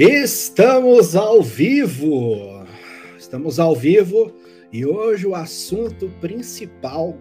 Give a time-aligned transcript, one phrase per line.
[0.00, 2.64] Estamos ao vivo!
[3.18, 4.32] Estamos ao vivo
[4.72, 7.18] e hoje o assunto principal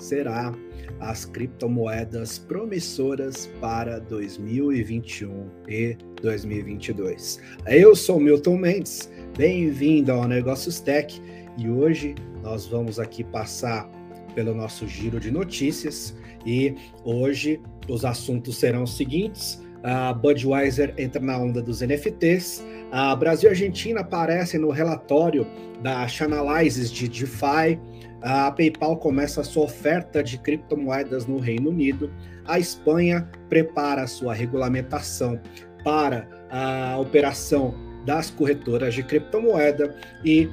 [0.00, 0.52] será
[0.98, 7.40] as criptomoedas promissoras para 2021 e 2022.
[7.68, 11.22] Eu sou Milton Mendes, bem-vindo ao Negócios Tech
[11.56, 13.88] e hoje nós vamos aqui passar
[14.34, 16.74] pelo nosso giro de notícias e
[17.04, 23.48] hoje os assuntos serão os seguintes a Budweiser entra na onda dos NFTs, a Brasil
[23.48, 25.46] e Argentina aparecem no relatório
[25.82, 27.78] da Chainalysis de DeFi,
[28.20, 32.10] a PayPal começa a sua oferta de criptomoedas no Reino Unido,
[32.46, 35.38] a Espanha prepara a sua regulamentação
[35.84, 39.94] para a operação das corretoras de criptomoeda.
[40.24, 40.48] E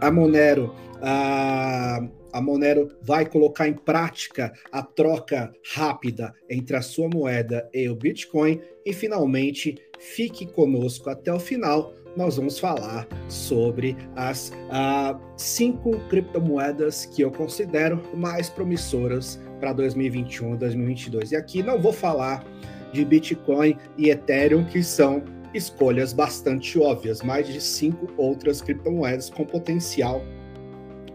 [0.00, 2.00] a Monero a
[2.32, 7.94] a Monero vai colocar em prática a troca rápida entre a sua moeda e o
[7.94, 8.60] Bitcoin.
[8.84, 11.94] E finalmente, fique conosco até o final.
[12.16, 20.54] Nós vamos falar sobre as uh, cinco criptomoedas que eu considero mais promissoras para 2021
[20.54, 21.32] e 2022.
[21.32, 22.44] E aqui não vou falar
[22.92, 25.22] de Bitcoin e Ethereum, que são
[25.54, 30.22] escolhas bastante óbvias, mais de cinco outras criptomoedas com potencial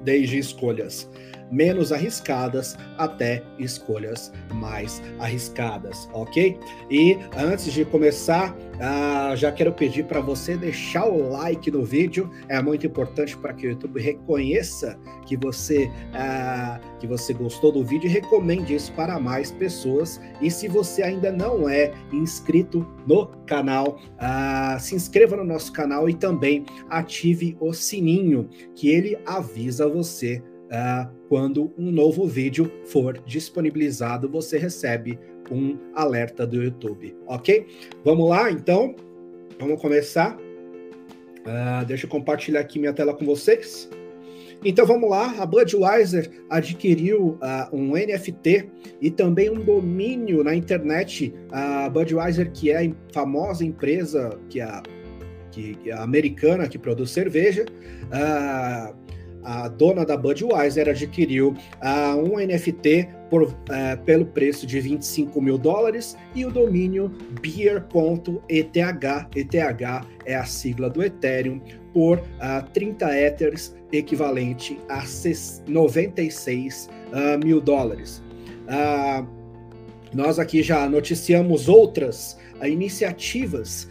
[0.08, 1.09] desde escolhas
[1.52, 6.58] menos arriscadas até escolhas mais arriscadas, ok?
[6.89, 12.30] E antes de começar, uh, já quero pedir para você deixar o like no vídeo,
[12.50, 17.84] é muito importante para que o YouTube reconheça que você uh, que você gostou do
[17.84, 20.20] vídeo e recomende isso para mais pessoas.
[20.42, 26.09] E se você ainda não é inscrito no canal, uh, se inscreva no nosso canal
[26.09, 30.42] e também ative o sininho que ele avisa você
[31.28, 35.20] quando um novo vídeo for disponibilizado, você recebe
[35.52, 37.66] um alerta do YouTube, ok?
[38.03, 38.95] Vamos lá, então,
[39.59, 40.38] vamos começar.
[40.38, 43.89] Uh, deixa eu compartilhar aqui minha tela com vocês.
[44.65, 51.33] Então vamos lá, a Budweiser adquiriu uh, um NFT e também um domínio na internet.
[51.52, 54.82] A Budweiser, que é a famosa empresa que é,
[55.52, 57.65] que, é americana que produz cerveja,
[58.08, 59.07] uh,
[59.47, 63.53] a dona da Budweiser adquiriu uh, um NFT por, uh,
[64.05, 67.09] pelo preço de 25 mil dólares e o domínio
[67.41, 68.37] beer.eth,
[69.35, 69.55] ETH
[70.25, 71.61] é a sigla do Ethereum,
[71.93, 75.03] por uh, ah, 30 Ethers, equivalente a
[75.67, 78.21] 96 uh, mil dólares.
[80.14, 83.87] nós aqui já noticiamos outras iniciativas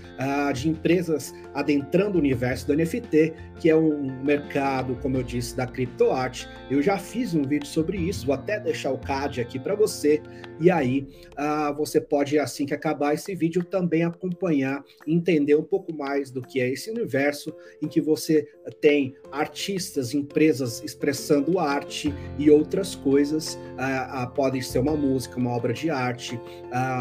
[0.54, 5.66] de empresas adentrando o universo do NFT, que é um mercado, como eu disse, da
[5.66, 6.48] criptoarte.
[6.70, 10.22] Eu já fiz um vídeo sobre isso, vou até deixar o card aqui para você,
[10.60, 15.92] e aí uh, você pode, assim que acabar esse vídeo, também acompanhar, entender um pouco
[15.94, 18.48] mais do que é esse universo em que você
[18.80, 23.54] tem artistas, empresas expressando arte e outras coisas.
[23.54, 26.40] Uh, uh, podem ser uma música, uma obra de arte,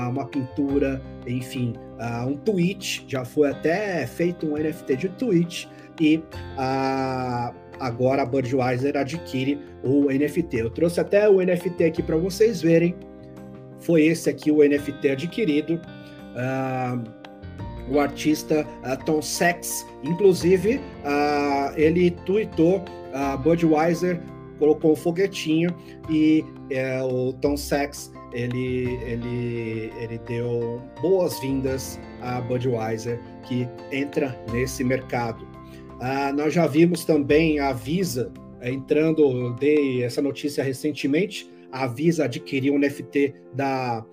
[0.09, 1.73] uma pintura, enfim,
[2.27, 5.67] um tweet, já foi até feito um NFT de Twitch
[5.99, 6.23] e
[6.57, 10.57] a, agora a Budweiser adquire o NFT.
[10.57, 12.95] Eu trouxe até o NFT aqui para vocês verem.
[13.79, 15.79] Foi esse aqui o NFT adquirido.
[16.35, 17.25] Uh,
[17.89, 24.19] o artista uh, Tom Sachs, inclusive, uh, ele tweetou a Budweiser
[24.59, 25.75] colocou um foguetinho
[26.09, 26.43] e
[27.01, 35.47] uh, o Tom Sachs ele, ele, ele deu boas-vindas à Budweiser, que entra nesse mercado.
[35.99, 42.25] Ah, nós já vimos também a Visa eh, entrando, dei essa notícia recentemente, a Visa
[42.25, 44.05] adquiriu um NFT da,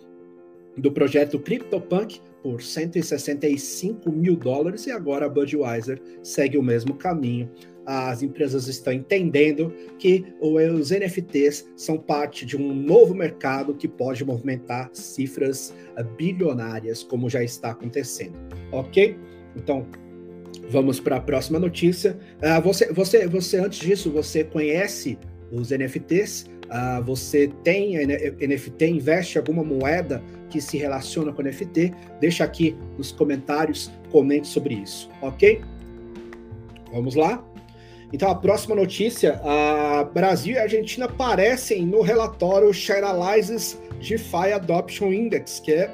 [0.77, 7.49] do projeto CryptoPunk por 165 mil dólares e agora a Budweiser segue o mesmo caminho
[7.85, 14.25] as empresas estão entendendo que os NFTs são parte de um novo mercado que pode
[14.25, 18.39] movimentar cifras eh, bilionárias, como já está acontecendo.
[18.71, 19.19] Ok?
[19.57, 19.87] Então,
[20.69, 22.19] vamos para a próxima notícia.
[22.43, 25.19] Uh, você, você, você, antes disso, você conhece
[25.51, 26.43] os NFTs?
[26.43, 31.93] Uh, ah, você tem NFT, investe alguma moeda que se relaciona com NFT?
[32.21, 35.61] Deixa aqui nos comentários, comente sobre isso, ok?
[36.91, 37.45] Vamos lá?
[38.11, 39.41] Então, a próxima notícia:
[40.15, 45.91] Brasil e Argentina aparecem no relatório Chainalysis DeFi Adoption Index, que é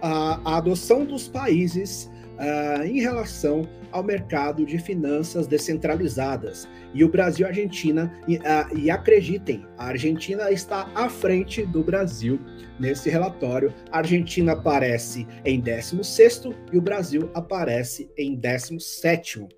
[0.00, 6.68] a, a adoção dos países uh, em relação ao mercado de finanças descentralizadas.
[6.94, 11.64] E o Brasil e a Argentina, e, uh, e acreditem, a Argentina está à frente
[11.64, 12.40] do Brasil
[12.78, 13.72] nesse relatório.
[13.90, 16.42] A Argentina aparece em 16
[16.72, 19.40] e o Brasil aparece em 17.
[19.40, 19.48] Uh,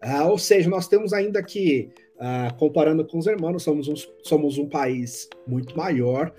[0.00, 3.94] ah, ou seja, nós temos ainda que Uh, comparando com os irmãos, somos um,
[4.24, 6.32] somos um país muito maior,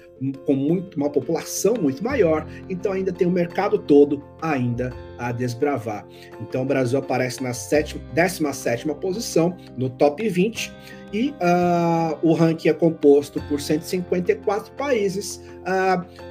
[0.46, 6.06] com muito, uma população muito maior, então ainda tem o mercado todo ainda a desbravar.
[6.42, 10.70] Então o Brasil aparece na sétima, 17 posição, no top 20,
[11.14, 15.42] e uh, o ranking é composto por 154 países.
[15.62, 16.30] Uh,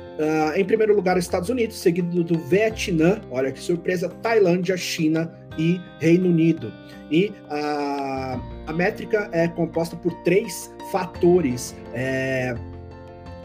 [0.56, 6.28] em primeiro lugar, Estados Unidos, seguido do Vietnã, olha que surpresa, Tailândia, China e Reino
[6.28, 6.72] Unido.
[7.10, 12.54] E a, a métrica é composta por três fatores, é,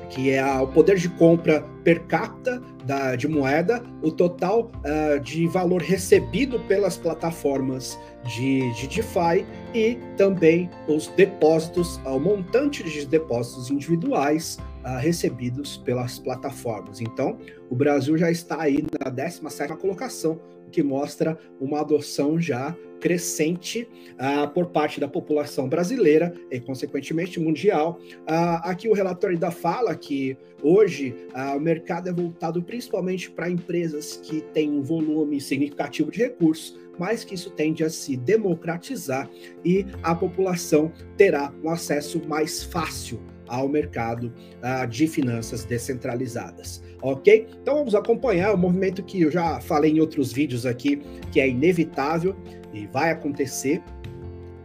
[0.10, 5.48] que é o poder de compra per capita da, de moeda, o total uh, de
[5.48, 13.72] valor recebido pelas plataformas de, de DeFi e também os depósitos, o montante de depósitos
[13.72, 14.60] individuais
[15.00, 17.02] recebidos pelas plataformas.
[17.02, 17.38] Então,
[17.70, 23.86] o Brasil já está aí na 17ª colocação, o que mostra uma adoção já crescente
[24.14, 28.00] uh, por parte da população brasileira e, consequentemente, mundial.
[28.22, 33.50] Uh, aqui o relatório ainda fala que hoje uh, o mercado é voltado principalmente para
[33.50, 39.30] empresas que têm um volume significativo de recursos, mas que isso tende a se democratizar
[39.66, 43.20] e a população terá um acesso mais fácil
[43.54, 44.34] ao mercado
[44.64, 47.48] uh, de finanças descentralizadas, ok?
[47.62, 51.48] Então vamos acompanhar o movimento que eu já falei em outros vídeos aqui, que é
[51.48, 52.36] inevitável
[52.74, 53.80] e vai acontecer.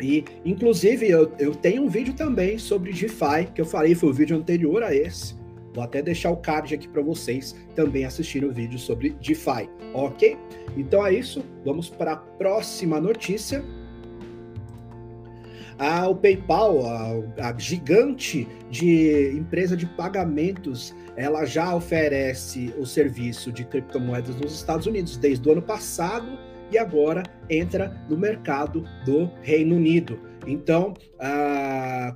[0.00, 4.12] E, inclusive, eu, eu tenho um vídeo também sobre DeFi, que eu falei, foi o
[4.12, 5.36] vídeo anterior a esse.
[5.74, 10.38] Vou até deixar o card aqui para vocês também assistirem o vídeo sobre DeFi, ok?
[10.78, 13.62] Então é isso, vamos para a próxima notícia.
[15.78, 23.52] Ah, o PayPal, a, a, gigante de empresa de pagamentos, ela já oferece o serviço
[23.52, 26.36] de criptomoedas nos Estados Unidos desde o ano passado
[26.72, 30.18] e agora entra no mercado do Reino Unido.
[30.46, 30.94] Então,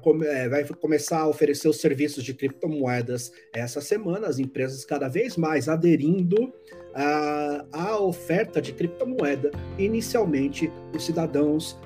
[0.03, 5.09] come, é, vai começar a oferecer os serviços de criptomoedas essa semana, as empresas cada
[5.09, 6.53] vez mais aderindo
[7.73, 9.51] à oferta de criptomoeda.
[9.79, 11.79] Inicialmente, os cidadãos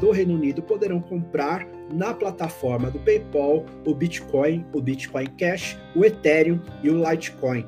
[0.00, 6.04] do Reino Unido poderão comprar na plataforma do PayPal o Bitcoin, o Bitcoin Cash, o
[6.04, 7.66] Ethereum e o Litecoin.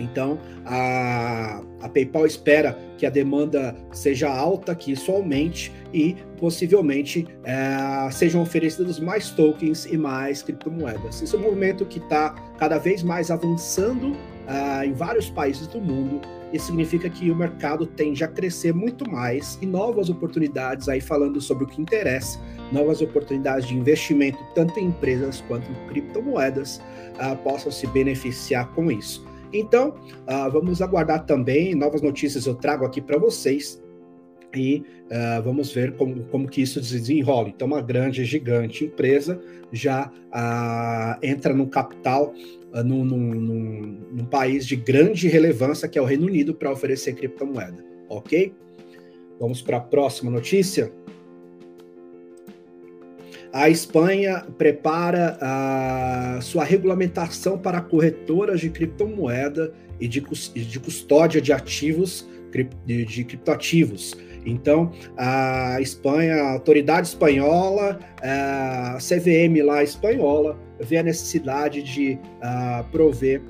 [0.00, 7.26] Então, a, a PayPal espera que a demanda seja alta, que isso aumente e possivelmente
[7.44, 11.22] é, sejam oferecidos mais tokens e mais criptomoedas.
[11.22, 14.12] Esse é um movimento que está cada vez mais avançando
[14.50, 16.20] uh, em vários países do mundo.
[16.52, 21.40] Isso significa que o mercado tende a crescer muito mais e novas oportunidades, aí falando
[21.40, 22.40] sobre o que interessa,
[22.72, 26.80] novas oportunidades de investimento, tanto em empresas quanto em criptomoedas,
[27.14, 29.29] uh, possam se beneficiar com isso.
[29.52, 33.82] Então, uh, vamos aguardar também novas notícias eu trago aqui para vocês
[34.54, 37.48] e uh, vamos ver como, como que isso desenrola.
[37.48, 39.40] Então, uma grande, gigante empresa
[39.72, 42.34] já uh, entra no capital
[42.72, 47.14] uh, num, num, num, país de grande relevância, que é o Reino Unido, para oferecer
[47.14, 47.84] criptomoeda.
[48.08, 48.52] Ok?
[49.38, 50.92] Vamos para a próxima notícia.
[53.52, 61.52] A Espanha prepara a sua regulamentação para corretoras de criptomoeda e de, de custódia de
[61.52, 62.28] ativos
[62.86, 64.16] de, de criptoativos.
[64.46, 72.18] Então, a Espanha, a autoridade espanhola, a CVM lá espanhola, vê a necessidade de
[72.90, 73.42] prover,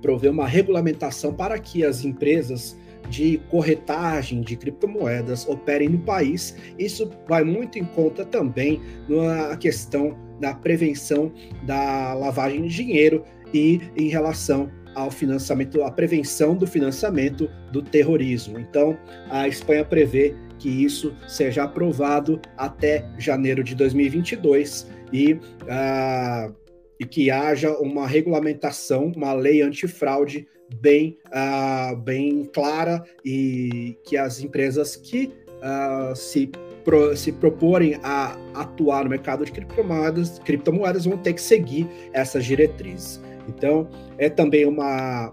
[0.00, 2.76] prover uma regulamentação para que as empresas
[3.08, 6.56] de corretagem de criptomoedas operem no país.
[6.78, 11.32] Isso vai muito em conta também na questão da prevenção
[11.62, 18.58] da lavagem de dinheiro e em relação ao financiamento, à prevenção do financiamento do terrorismo.
[18.58, 18.98] Então,
[19.30, 26.54] a Espanha prevê que isso seja aprovado até janeiro de 2022 e, uh,
[26.98, 30.48] e que haja uma regulamentação, uma lei antifraude
[30.80, 36.50] bem, uh, bem clara e que as empresas que uh, se,
[36.84, 42.44] pro, se proporem a atuar no mercado de criptomoedas, criptomoedas vão ter que seguir essas
[42.44, 43.20] diretrizes.
[43.48, 45.32] Então, é também uma,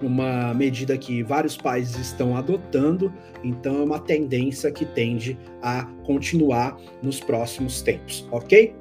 [0.00, 6.78] uma medida que vários países estão adotando, então é uma tendência que tende a continuar
[7.02, 8.74] nos próximos tempos, ok?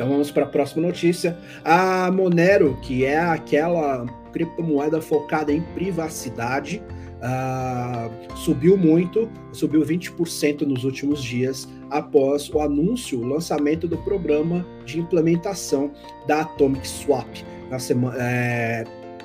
[0.00, 1.36] Então vamos para a próxima notícia.
[1.62, 6.82] A Monero, que é aquela criptomoeda focada em privacidade,
[7.18, 14.64] uh, subiu muito, subiu 20% nos últimos dias após o anúncio, o lançamento do programa
[14.86, 15.92] de implementação
[16.26, 17.28] da Atomic Swap
[17.68, 18.84] na semana, é,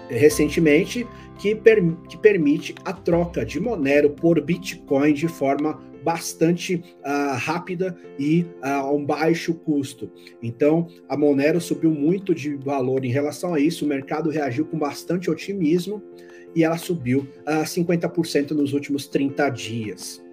[0.09, 1.07] recentemente,
[1.39, 7.97] que, per, que permite a troca de Monero por Bitcoin de forma bastante uh, rápida
[8.19, 10.11] e uh, a um baixo custo.
[10.41, 14.77] Então, a Monero subiu muito de valor em relação a isso, o mercado reagiu com
[14.77, 15.99] bastante otimismo
[16.55, 20.23] e ela subiu a uh, 50% nos últimos 30 dias.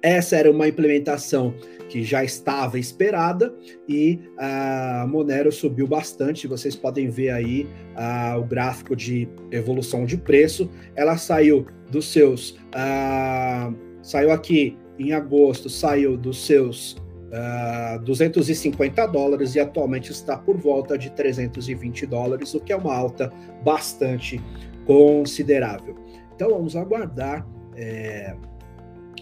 [0.00, 1.54] Essa era uma implementação
[1.88, 3.54] que já estava esperada
[3.88, 6.48] e a Monero subiu bastante.
[6.48, 10.68] Vocês podem ver aí uh, o gráfico de evolução de preço.
[10.96, 16.98] Ela saiu dos seus, uh, saiu aqui em agosto, saiu dos seus uh,
[17.32, 22.94] ah, 250 dólares e atualmente está por volta de 320 dólares, o que é uma
[22.94, 23.32] alta
[23.64, 24.40] bastante
[24.84, 25.96] considerável.
[26.34, 27.46] Então vamos aguardar.
[27.74, 28.34] É,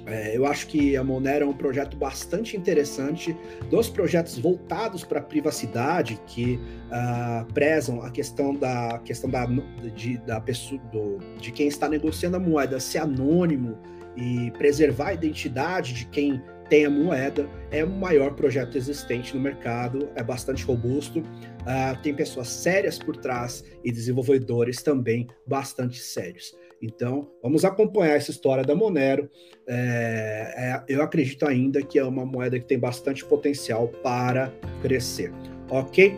[0.06, 3.36] é, eu acho que a Monero é um projeto bastante interessante,
[3.70, 9.46] dos projetos voltados para a privacidade, que uh, prezam a questão da questão da,
[9.94, 13.78] de, da pessoa, do, de quem está negociando a moeda ser anônimo
[14.16, 19.42] e preservar a identidade de quem tem a moeda, é o maior projeto existente no
[19.42, 26.54] mercado, é bastante robusto, uh, tem pessoas sérias por trás e desenvolvedores também bastante sérios.
[26.80, 29.28] Então, vamos acompanhar essa história da Monero.
[29.66, 34.50] É, é, eu acredito ainda que é uma moeda que tem bastante potencial para
[34.80, 35.30] crescer.
[35.68, 36.16] Ok?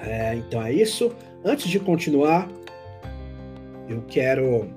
[0.00, 1.14] É, então é isso.
[1.42, 2.50] Antes de continuar,
[3.88, 4.68] eu quero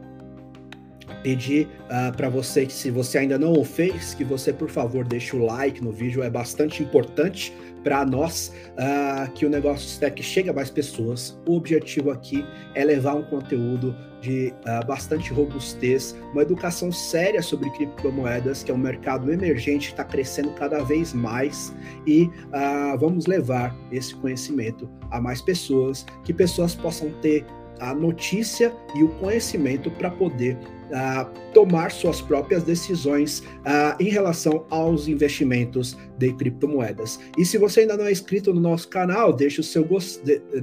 [1.23, 5.05] pedir uh, para você que se você ainda não o fez, que você por favor
[5.05, 10.21] deixe o like no vídeo, é bastante importante para nós uh, que o negócio Stack
[10.21, 11.39] chegue a mais pessoas.
[11.45, 17.69] O objetivo aqui é levar um conteúdo de uh, bastante robustez, uma educação séria sobre
[17.71, 21.73] criptomoedas, que é um mercado emergente que está crescendo cada vez mais,
[22.05, 27.45] e uh, vamos levar esse conhecimento a mais pessoas, que pessoas possam ter
[27.79, 34.65] a notícia e o conhecimento para poder uh, tomar suas próprias decisões uh, em relação
[34.69, 37.19] aos investimentos de criptomoedas.
[37.37, 39.87] E se você ainda não é inscrito no nosso canal, deixe o seu,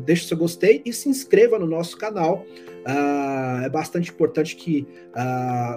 [0.04, 2.44] deixe o seu gostei e se inscreva no nosso canal.
[2.87, 4.87] Uh, é bastante importante que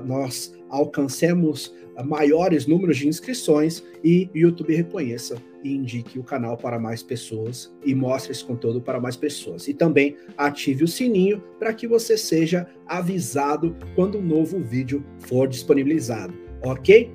[0.06, 1.74] nós alcancemos
[2.06, 7.74] maiores números de inscrições e o YouTube reconheça e indique o canal para mais pessoas
[7.86, 9.68] e mostre esse conteúdo para mais pessoas.
[9.68, 15.48] E também ative o sininho para que você seja avisado quando um novo vídeo for
[15.48, 17.14] disponibilizado, ok?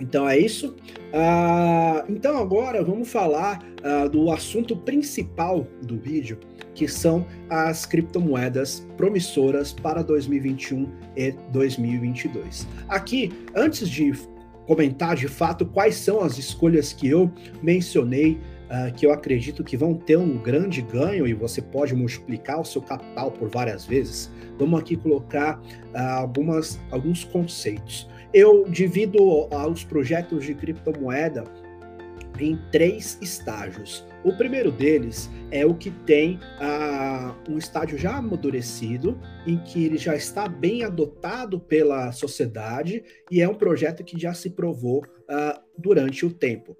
[0.00, 0.74] Então é isso.
[1.12, 6.38] Uh, então agora vamos falar uh, do assunto principal do vídeo,
[6.74, 12.66] que são as criptomoedas promissoras para 2021 e 2022.
[12.88, 14.12] Aqui, antes de
[14.66, 17.30] comentar de fato quais são as escolhas que eu
[17.62, 22.60] mencionei, uh, que eu acredito que vão ter um grande ganho e você pode multiplicar
[22.60, 28.08] o seu capital por várias vezes, vamos aqui colocar uh, algumas, alguns conceitos.
[28.32, 31.44] Eu divido uh, os projetos de criptomoeda
[32.38, 34.04] em três estágios.
[34.24, 39.98] O primeiro deles é o que tem uh, um estágio já amadurecido, em que ele
[39.98, 45.60] já está bem adotado pela sociedade e é um projeto que já se provou uh,
[45.78, 46.76] durante o tempo.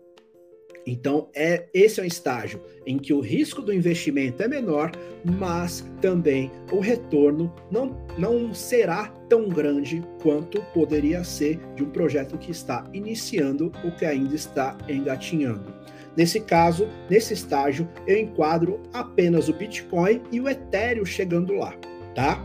[0.86, 4.92] Então, é, esse é um estágio em que o risco do investimento é menor,
[5.24, 12.36] mas também o retorno não, não será tão grande quanto poderia ser de um projeto
[12.36, 15.72] que está iniciando ou que ainda está engatinhando.
[16.16, 21.74] Nesse caso, nesse estágio, eu enquadro apenas o Bitcoin e o Ethereum chegando lá,
[22.14, 22.44] tá?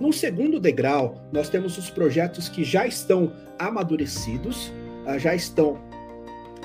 [0.00, 4.72] No segundo degrau, nós temos os projetos que já estão amadurecidos,
[5.04, 5.87] ah, já estão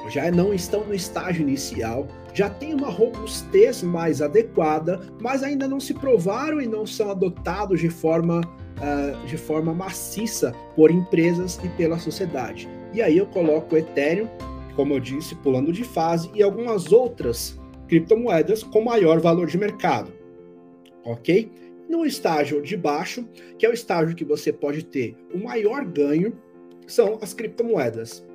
[0.10, 5.80] já não estão no estágio inicial, já têm uma robustez mais adequada, mas ainda não
[5.80, 11.70] se provaram e não são adotados de forma, uh, de forma maciça por empresas e
[11.70, 12.68] pela sociedade.
[12.94, 14.28] E aí eu coloco o Ethereum,
[14.76, 20.12] como eu disse, pulando de fase, e algumas outras criptomoedas com maior valor de mercado.
[21.06, 21.52] Ok?
[21.88, 26.34] No estágio de baixo, que é o estágio que você pode ter o maior ganho,
[26.88, 28.26] são as criptomoedas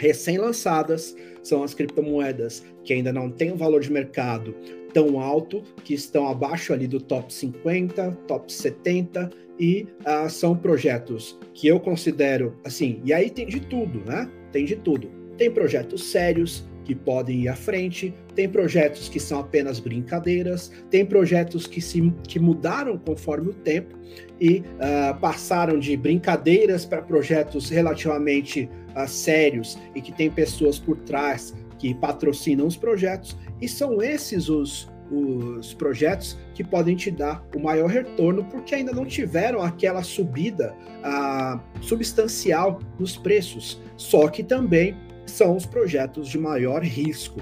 [0.00, 4.54] recém-lançadas, são as criptomoedas que ainda não têm um valor de mercado
[4.94, 11.38] tão alto, que estão abaixo ali do top 50, top 70, e uh, são projetos
[11.52, 14.28] que eu considero assim, e aí tem de tudo, né?
[14.50, 15.08] Tem de tudo.
[15.36, 21.06] Tem projetos sérios, que podem ir à frente, tem projetos que são apenas brincadeiras, tem
[21.06, 23.96] projetos que, se, que mudaram conforme o tempo
[24.40, 30.96] e uh, passaram de brincadeiras para projetos relativamente uh, sérios e que tem pessoas por
[30.96, 37.46] trás que patrocinam os projetos, e são esses os, os projetos que podem te dar
[37.54, 44.42] o maior retorno, porque ainda não tiveram aquela subida uh, substancial nos preços, só que
[44.42, 44.96] também
[45.30, 47.40] são os projetos de maior risco.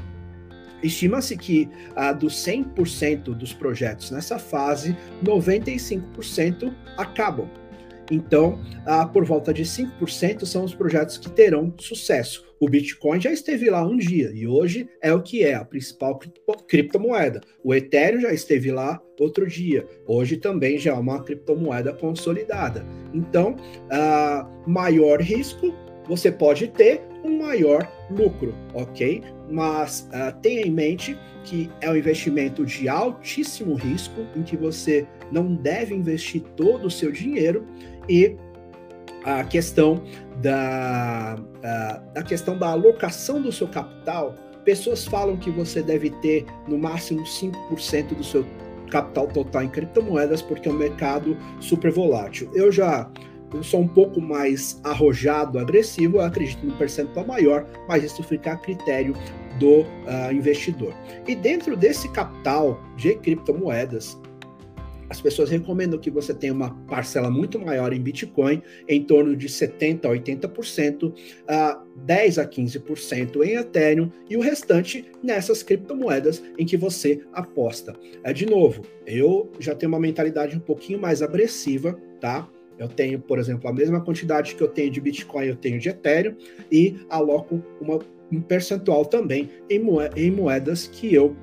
[0.82, 7.48] Estima-se que ah, dos 100% dos projetos nessa fase, 95% acabam.
[8.10, 12.46] Então, ah, por volta de 5% são os projetos que terão sucesso.
[12.60, 16.18] O Bitcoin já esteve lá um dia e hoje é o que é a principal
[16.66, 17.40] criptomoeda.
[17.62, 19.86] O Ethereum já esteve lá outro dia.
[20.06, 22.84] Hoje também já é uma criptomoeda consolidada.
[23.12, 23.56] Então,
[23.90, 25.74] ah, maior risco
[26.08, 29.22] você pode ter um maior lucro, ok?
[29.50, 35.06] Mas uh, tenha em mente que é um investimento de altíssimo risco, em que você
[35.30, 37.66] não deve investir todo o seu dinheiro
[38.08, 38.36] e
[39.24, 40.02] a questão
[40.40, 41.36] da,
[42.14, 47.22] a questão da alocação do seu capital, pessoas falam que você deve ter no máximo
[47.22, 48.44] 5% do seu
[48.90, 52.50] capital total em criptomoedas, porque é um mercado super volátil.
[52.54, 53.10] Eu já
[53.52, 58.52] eu sou um pouco mais arrojado, agressivo, eu acredito no percentual maior, mas isso fica
[58.52, 59.14] a critério
[59.58, 60.94] do uh, investidor.
[61.26, 64.18] E dentro desse capital de criptomoedas,
[65.10, 69.48] as pessoas recomendam que você tenha uma parcela muito maior em Bitcoin, em torno de
[69.48, 76.66] 70% a 80%, uh, 10% a 15% em Ethereum e o restante nessas criptomoedas em
[76.66, 77.94] que você aposta.
[78.22, 82.46] É, de novo, eu já tenho uma mentalidade um pouquinho mais agressiva, tá?
[82.78, 85.88] Eu tenho, por exemplo, a mesma quantidade que eu tenho de Bitcoin, eu tenho de
[85.88, 86.36] Ethereum
[86.70, 87.98] e aloco uma,
[88.30, 89.82] um percentual também em,
[90.16, 91.36] em moedas que eu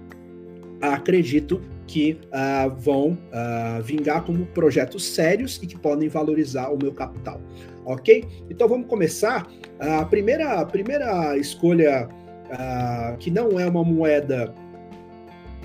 [0.81, 6.91] acredito que uh, vão uh, vingar como projetos sérios e que podem valorizar o meu
[6.91, 7.39] capital.
[7.85, 8.25] Ok?
[8.49, 9.47] Então vamos começar.
[9.79, 14.53] A primeira, a primeira escolha uh, que não é uma moeda.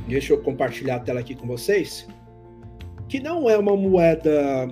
[0.07, 2.07] Deixa eu compartilhar a tela aqui com vocês.
[3.09, 4.69] Que não é uma moeda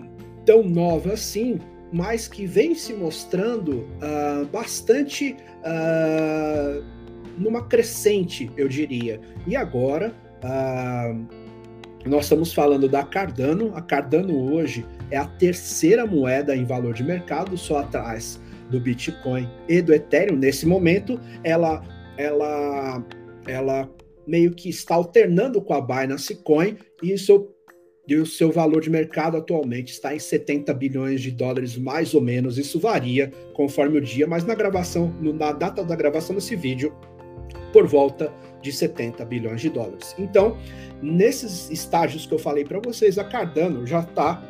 [0.49, 1.59] tão nova assim,
[1.93, 6.83] mas que vem se mostrando uh, bastante uh,
[7.37, 9.21] numa crescente, eu diria.
[9.47, 13.77] E agora, uh, nós estamos falando da Cardano.
[13.77, 19.47] A Cardano hoje é a terceira moeda em valor de mercado, só atrás do Bitcoin
[19.69, 20.37] e do Ethereum.
[20.37, 21.83] Nesse momento, ela,
[22.17, 23.05] ela,
[23.47, 23.91] ela
[24.27, 27.51] meio que está alternando com a Binance Coin, e isso
[28.09, 32.23] e o seu valor de mercado atualmente está em 70 bilhões de dólares, mais ou
[32.23, 32.57] menos.
[32.57, 36.97] Isso varia conforme o dia, mas na gravação, na data da gravação desse vídeo,
[37.71, 40.15] por volta de 70 bilhões de dólares.
[40.19, 40.57] Então,
[41.03, 44.43] nesses estágios que eu falei para vocês, a Cardano já está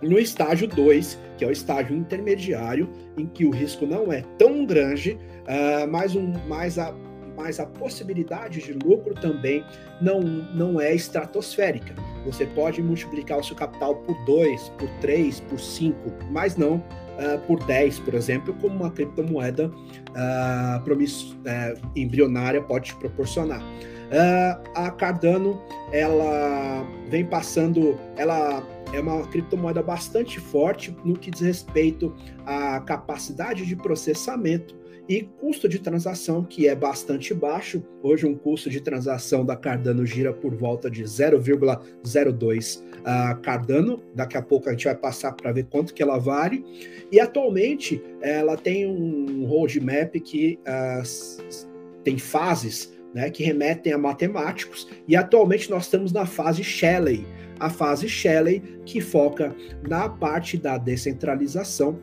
[0.00, 4.64] no estágio 2, que é o estágio intermediário, em que o risco não é tão
[4.64, 6.94] grande, uh, mas, um, mais a,
[7.36, 9.64] mas a possibilidade de lucro também
[10.00, 11.94] não, não é estratosférica.
[12.28, 15.96] Você pode multiplicar o seu capital por 2, por 3, por 5,
[16.30, 22.90] mas não uh, por 10, por exemplo, como uma criptomoeda uh, promiss, uh, embrionária pode
[22.90, 23.62] te proporcionar.
[23.62, 25.58] Uh, a Cardano,
[25.90, 28.62] ela vem passando, ela
[28.92, 32.14] é uma criptomoeda bastante forte no que diz respeito
[32.44, 34.76] à capacidade de processamento
[35.08, 37.82] e custo de transação, que é bastante baixo.
[38.02, 44.02] Hoje, um custo de transação da Cardano gira por volta de 0,02 uh, Cardano.
[44.14, 46.62] Daqui a pouco a gente vai passar para ver quanto que ela vale.
[47.10, 54.88] E atualmente ela tem um roadmap que uh, tem fases né, que remetem a matemáticos.
[55.06, 57.26] E atualmente nós estamos na fase Shelley.
[57.58, 59.56] A fase Shelley que foca
[59.88, 61.98] na parte da descentralização.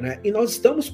[0.00, 0.20] Né?
[0.22, 0.88] E nós estamos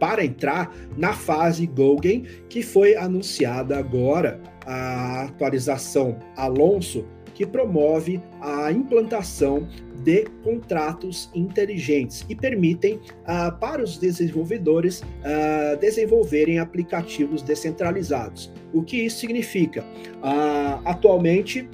[0.00, 8.72] para entrar na fase Golden, que foi anunciada agora a atualização Alonso, que promove a
[8.72, 9.68] implantação
[10.02, 18.52] de contratos inteligentes e permitem uh, para os desenvolvedores uh, desenvolverem aplicativos descentralizados.
[18.72, 19.82] O que isso significa?
[19.82, 21.68] Uh, atualmente,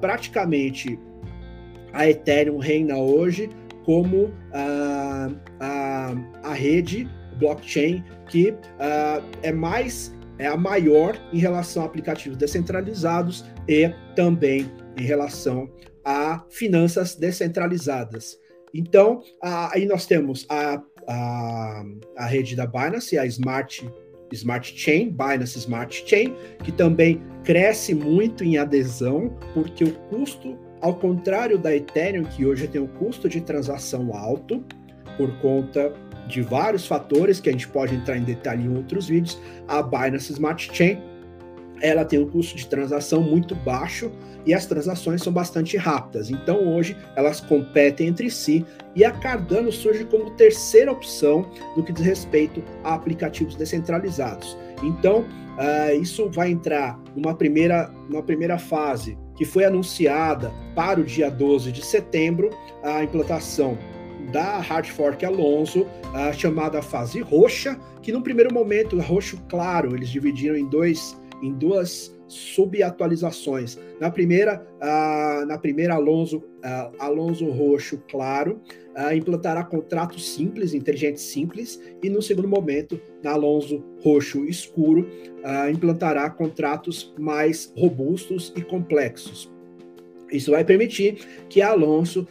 [0.00, 0.98] praticamente
[1.92, 3.48] a Ethereum reina hoje
[3.84, 5.30] como a,
[6.42, 13.44] a rede blockchain que uh, é mais é a maior em relação a aplicativos descentralizados
[13.68, 15.70] e também em relação
[16.04, 18.38] a finanças descentralizadas.
[18.74, 21.84] Então, aí nós temos a, a,
[22.16, 23.88] a rede da Binance, a Smart
[24.32, 30.96] Smart Chain, Binance Smart Chain, que também cresce muito em adesão, porque o custo, ao
[30.96, 34.64] contrário da Ethereum, que hoje tem um custo de transação alto,
[35.16, 35.92] por conta
[36.26, 40.32] de vários fatores que a gente pode entrar em detalhe em outros vídeos, a Binance
[40.32, 40.98] Smart Chain
[41.80, 44.10] ela tem um custo de transação muito baixo
[44.46, 46.30] e as transações são bastante rápidas.
[46.30, 51.92] Então hoje elas competem entre si e a Cardano surge como terceira opção no que
[51.92, 54.56] diz respeito a aplicativos descentralizados.
[54.82, 61.04] Então uh, isso vai entrar numa primeira, numa primeira fase que foi anunciada para o
[61.04, 62.50] dia 12 de setembro,
[62.82, 63.76] a implantação
[64.32, 70.08] da Hard Fork Alonso, a chamada fase roxa, que no primeiro momento, roxo claro, eles
[70.08, 73.78] dividiram em dois em duas subatualizações.
[74.00, 78.60] Na primeira, uh, na primeira Alonso, uh, Alonso Roxo Claro
[78.96, 85.08] uh, implantará contratos simples, inteligentes simples, e no segundo momento, na Alonso Roxo Escuro,
[85.70, 89.53] implantará contratos mais robustos e complexos.
[90.34, 92.26] Isso vai permitir que a Alonso,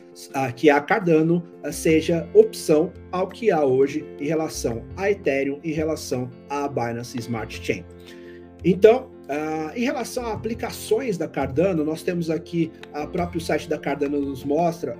[0.55, 6.29] que a Cardano seja opção ao que há hoje em relação a Ethereum, em relação
[6.49, 7.85] à Binance Smart Chain.
[8.63, 13.77] Então, Uh, em relação a aplicações da Cardano, nós temos aqui, o próprio site da
[13.77, 14.97] Cardano nos mostra,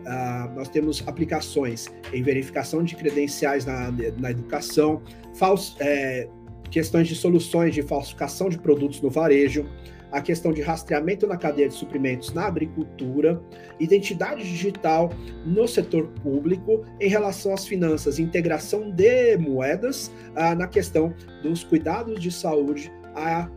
[0.55, 5.01] nós temos aplicações em verificação de credenciais na, na educação,
[5.35, 6.29] falso, é,
[6.71, 9.65] questões de soluções de falsificação de produtos no varejo,
[10.13, 13.41] a questão de rastreamento na cadeia de suprimentos na agricultura,
[13.79, 15.11] identidade digital
[15.43, 22.21] no setor público, em relação às finanças, integração de moedas, uh, na questão dos cuidados
[22.21, 23.49] de saúde a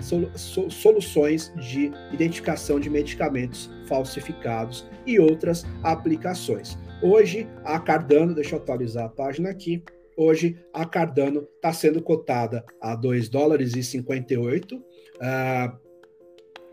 [0.68, 6.76] soluções de identificação de medicamentos falsificados e outras aplicações.
[7.02, 9.82] Hoje, a Cardano, deixa eu atualizar a página aqui.
[10.16, 14.76] Hoje, a Cardano está sendo cotada a 2 dólares e 58.
[14.76, 14.82] Uh,
[15.20, 15.78] ah,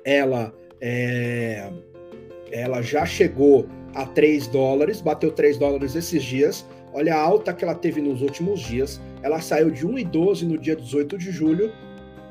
[0.05, 1.69] ela, é,
[2.51, 6.65] ela já chegou a 3 dólares, bateu 3 dólares esses dias.
[6.93, 9.01] Olha a alta que ela teve nos últimos dias.
[9.21, 11.71] Ela saiu de 1,12 no dia 18 de julho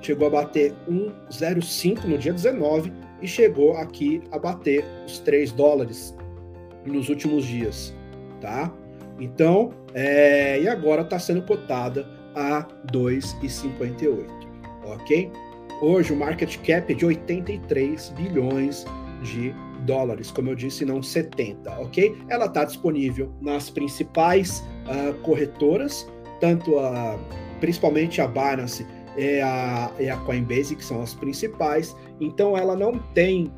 [0.02, 6.14] chegou a bater 1,05 no dia 19 e chegou aqui a bater os 3 dólares
[6.84, 7.94] nos últimos dias,
[8.40, 8.72] tá?
[9.20, 14.26] Então, é, e agora está sendo cotada a 2,58,
[14.84, 15.30] ok?
[15.82, 18.86] Hoje o market cap é de 83 bilhões
[19.20, 19.52] de
[19.84, 22.16] dólares, como eu disse, não 70, ok?
[22.28, 26.08] Ela está disponível nas principais uh, corretoras,
[26.40, 27.18] tanto a,
[27.58, 31.96] principalmente a Binance é a, é a Coinbase, que são as principais.
[32.20, 33.52] Então ela não tem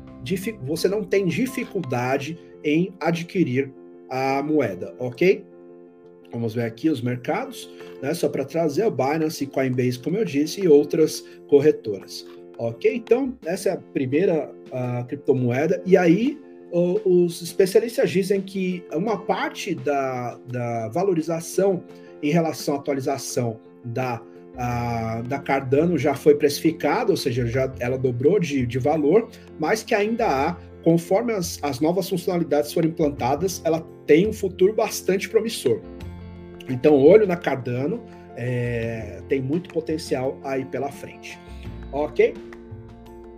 [0.63, 3.71] você não tem dificuldade em adquirir
[4.09, 5.45] a moeda, ok?
[6.35, 7.69] Vamos ver aqui os mercados,
[8.01, 8.13] né?
[8.13, 12.27] Só para trazer a Binance, Coinbase, como eu disse, e outras corretoras.
[12.57, 12.93] Ok?
[12.93, 14.53] Então, essa é a primeira
[15.07, 15.81] criptomoeda.
[15.85, 16.37] E aí,
[17.05, 21.81] os especialistas dizem que uma parte da, da valorização
[22.21, 24.21] em relação à atualização da
[24.57, 29.83] a, da Cardano já foi precificada, ou seja, já ela dobrou de, de valor, mas
[29.83, 35.29] que ainda há, conforme as, as novas funcionalidades forem implantadas, ela tem um futuro bastante
[35.29, 35.81] promissor.
[36.69, 38.03] Então, olho na Cardano,
[38.35, 41.39] é, tem muito potencial aí pela frente.
[41.91, 42.33] Ok?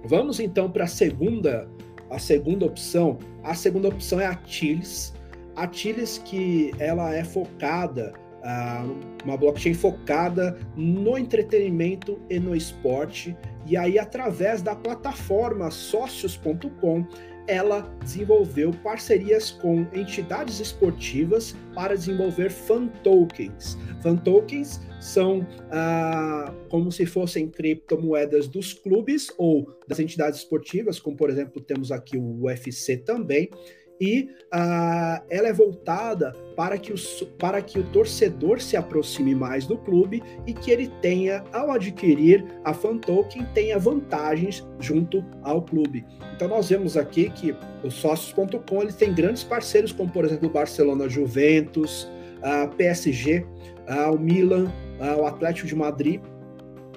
[0.06, 1.70] Vamos então para a segunda,
[2.10, 3.20] a segunda opção.
[3.44, 5.14] A segunda opção é a Tiles.
[5.56, 8.14] A Tiles que ela é focada
[9.26, 13.36] uma blockchain focada no entretenimento e no esporte.
[13.66, 17.06] E aí, através da plataforma Sócios.com,
[17.48, 23.78] ela desenvolveu parcerias com entidades esportivas para desenvolver fan tokens.
[24.02, 31.16] Fan tokens são ah, como se fossem criptomoedas dos clubes ou das entidades esportivas, como
[31.16, 33.50] por exemplo temos aqui o UFC também,
[34.00, 36.96] e uh, ela é voltada para que, o,
[37.38, 42.46] para que o torcedor se aproxime mais do clube e que ele tenha, ao adquirir
[42.64, 46.06] a fan token, tenha vantagens junto ao clube.
[46.36, 50.52] Então nós vemos aqui que o sócios.com ele tem grandes parceiros, como por exemplo o
[50.52, 52.10] Barcelona Juventus,
[52.42, 53.46] a PSG,
[53.88, 56.22] uh, o Milan, uh, o Atlético de Madrid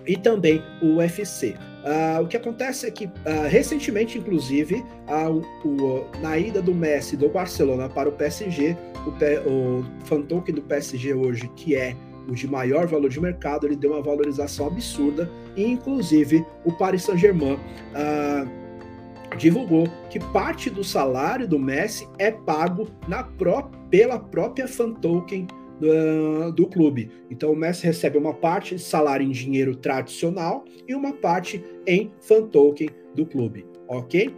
[0.07, 1.55] e também o UFC.
[1.81, 7.17] Uh, o que acontece é que, uh, recentemente, inclusive, uh, o, na ida do Messi
[7.17, 11.97] do Barcelona para o PSG, o, o fan token do PSG hoje, que é
[12.29, 17.03] o de maior valor de mercado, ele deu uma valorização absurda, e inclusive o Paris
[17.03, 17.59] Saint-Germain
[19.39, 25.47] divulgou que parte do salário do Messi é pago na pró pela própria fan token
[25.81, 27.11] do, do, clube.
[27.31, 32.13] Então o Messi recebe uma parte de salário em dinheiro tradicional e uma parte em
[32.21, 34.35] fan token do clube, ok?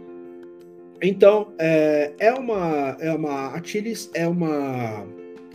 [1.01, 5.05] Então é, é uma é uma Atilis é uma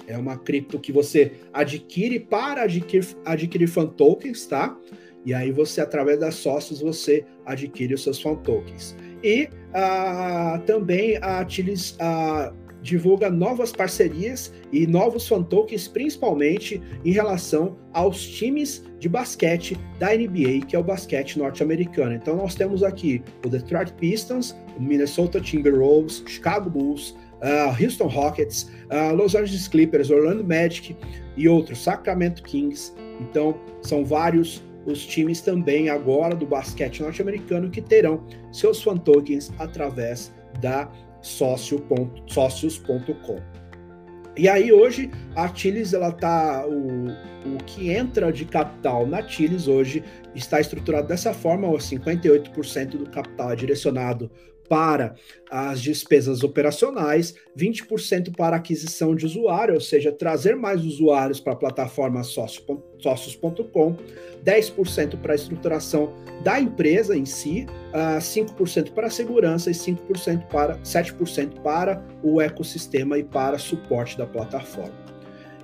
[0.06, 4.76] é uma cripto que você adquire para adquirir, adquirir fan tokens, tá?
[5.24, 8.96] E aí você, através das sócios, você adquire os seus fan tokens.
[9.22, 11.96] E ah, também a Atilis
[12.82, 20.08] divulga novas parcerias e novos fan tokens, principalmente em relação aos times de basquete da
[20.14, 22.14] NBA, que é o basquete norte-americano.
[22.14, 28.70] Então nós temos aqui o Detroit Pistons, o Minnesota Timberwolves, Chicago Bulls, uh, Houston Rockets,
[28.90, 30.96] uh, Los Angeles Clippers, Orlando Magic
[31.36, 32.92] e outros, Sacramento Kings.
[33.20, 39.52] Então são vários os times também agora do basquete norte-americano que terão seus fan tokens
[39.58, 42.08] através da sócios.com.
[44.36, 47.08] E aí hoje a Tiles ela tá o,
[47.54, 53.50] o que entra de capital na Tiles hoje está estruturado dessa forma, 58% do capital
[53.50, 54.30] é direcionado
[54.68, 55.14] para
[55.50, 61.56] as despesas operacionais, 20% para aquisição de usuário, ou seja, trazer mais usuários para a
[61.56, 63.96] plataforma sócios.com,
[64.44, 69.74] 10% para a estruturação da empresa em si, uh, ah, 5% para a segurança e
[69.74, 75.07] 5% para 7% para o ecossistema e para suporte da plataforma.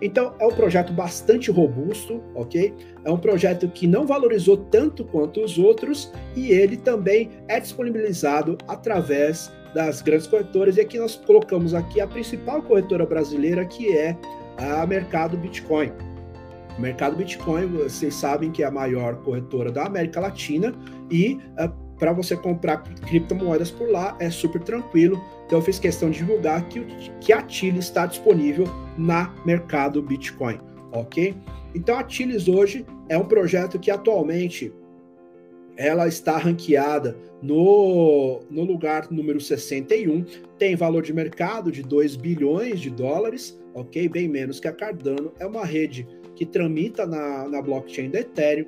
[0.05, 2.75] Então, é um projeto bastante robusto, ok?
[3.07, 8.59] É um projeto que não valorizou tanto quanto os outros e ele também é disponibilizado
[8.69, 10.77] através das grandes corretoras.
[10.77, 14.15] E aqui nós colocamos aqui a principal corretora brasileira, que é
[14.59, 15.91] a Mercado Bitcoin.
[16.77, 20.75] O Mercado Bitcoin, vocês sabem que é a maior corretora da América Latina
[21.11, 25.23] e uh, para você comprar criptomoedas por lá é super tranquilo.
[25.47, 26.81] Então eu fiz questão de divulgar que,
[27.21, 30.59] que a Tiles está disponível na mercado Bitcoin,
[30.93, 31.35] ok?
[31.75, 34.73] Então a Tiles hoje é um projeto que atualmente
[35.77, 40.25] ela está ranqueada no, no lugar número 61,
[40.59, 44.09] tem valor de mercado de 2 bilhões de dólares, ok?
[44.09, 48.67] Bem menos que a Cardano, é uma rede que tramita na, na blockchain da Ethereum,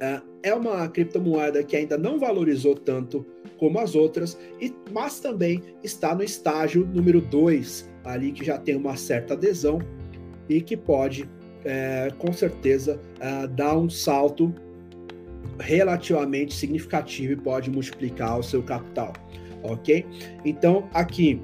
[0.00, 3.24] é, é uma criptomoeda que ainda não valorizou tanto
[3.58, 8.74] como as outras, e, mas também está no estágio número 2, ali que já tem
[8.74, 9.78] uma certa adesão
[10.48, 11.28] e que pode,
[11.64, 14.52] é, com certeza, é, dar um salto
[15.58, 19.12] relativamente significativo e pode multiplicar o seu capital,
[19.62, 20.06] ok?
[20.44, 21.40] Então, aqui,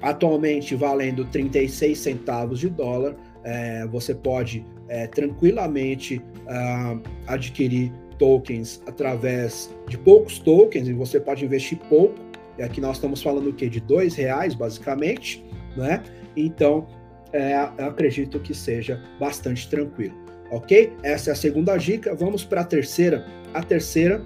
[0.00, 9.74] atualmente valendo 36 centavos de dólar, é, você pode é, tranquilamente uh, adquirir tokens através
[9.88, 12.16] de poucos tokens e você pode investir pouco.
[12.58, 13.68] E aqui nós estamos falando o quê?
[13.68, 15.42] De dois reais, basicamente,
[15.76, 16.02] né?
[16.36, 16.86] Então,
[17.32, 20.14] é, acredito que seja bastante tranquilo,
[20.50, 20.92] ok?
[21.02, 22.14] Essa é a segunda dica.
[22.14, 23.24] Vamos para a terceira.
[23.54, 24.22] A terceira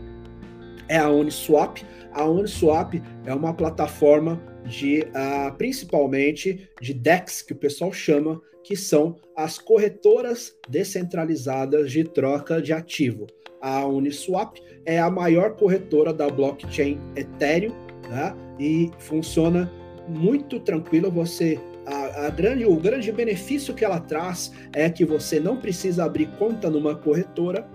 [0.89, 1.85] é a Uniswap.
[2.13, 2.95] A Uniswap
[3.27, 9.59] é uma plataforma de uh, principalmente de DEX, que o pessoal chama, que são as
[9.59, 13.27] corretoras descentralizadas de troca de ativo.
[13.61, 17.75] A Uniswap é a maior corretora da blockchain Ethereum
[18.09, 18.35] né?
[18.59, 19.71] e funciona
[20.09, 21.11] muito tranquilo.
[21.11, 26.05] Você a, a, grande, o grande benefício que ela traz é que você não precisa
[26.05, 27.67] abrir conta numa corretora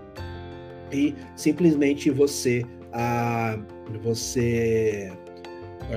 [0.92, 3.58] e simplesmente você, a,
[4.02, 5.12] você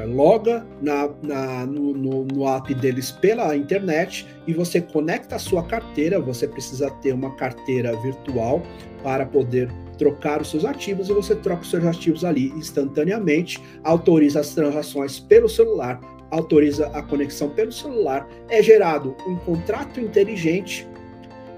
[0.06, 5.64] loga na, na no, no, no, app deles pela internet e você conecta a sua
[5.64, 6.20] carteira.
[6.20, 8.62] Você precisa ter uma carteira virtual
[9.04, 14.40] para poder trocar os seus ativos e você troca os seus ativos ali instantaneamente, autoriza
[14.40, 16.00] as transações pelo celular,
[16.32, 20.88] autoriza a conexão pelo celular, é gerado um contrato inteligente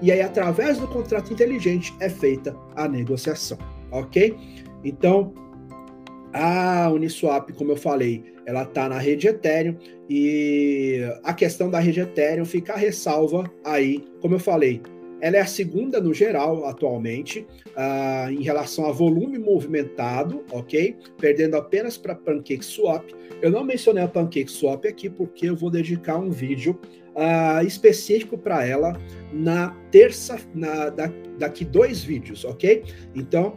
[0.02, 3.56] e aí através do contrato inteligente é feita a negociação,
[3.90, 4.36] ok?
[4.84, 5.32] Então
[6.36, 9.76] a Uniswap, como eu falei, ela está na rede Ethereum
[10.08, 14.82] e a questão da rede Ethereum fica ressalva aí, como eu falei,
[15.22, 20.94] ela é a segunda no geral atualmente uh, em relação a volume movimentado, ok?
[21.18, 23.14] Perdendo apenas para PancakeSwap.
[23.40, 26.78] Eu não mencionei a PancakeSwap aqui porque eu vou dedicar um vídeo
[27.14, 28.92] uh, específico para ela
[29.32, 32.84] na terça, na, da, daqui dois vídeos, ok?
[33.14, 33.56] Então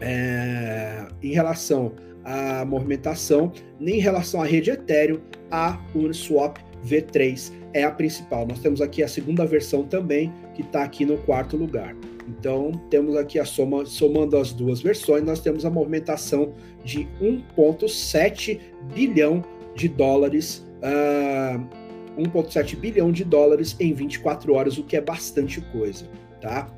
[0.00, 1.92] é, em relação
[2.24, 8.46] à movimentação, nem em relação à rede Ethereum, a Uniswap V3 é a principal.
[8.46, 11.94] Nós temos aqui a segunda versão também, que está aqui no quarto lugar.
[12.28, 18.60] Então, temos aqui a soma, somando as duas versões, nós temos a movimentação de 1,7
[18.94, 19.42] bilhão
[19.74, 21.80] de dólares uh,
[22.18, 26.06] 1,7 bilhão de dólares em 24 horas, o que é bastante coisa,
[26.40, 26.68] tá?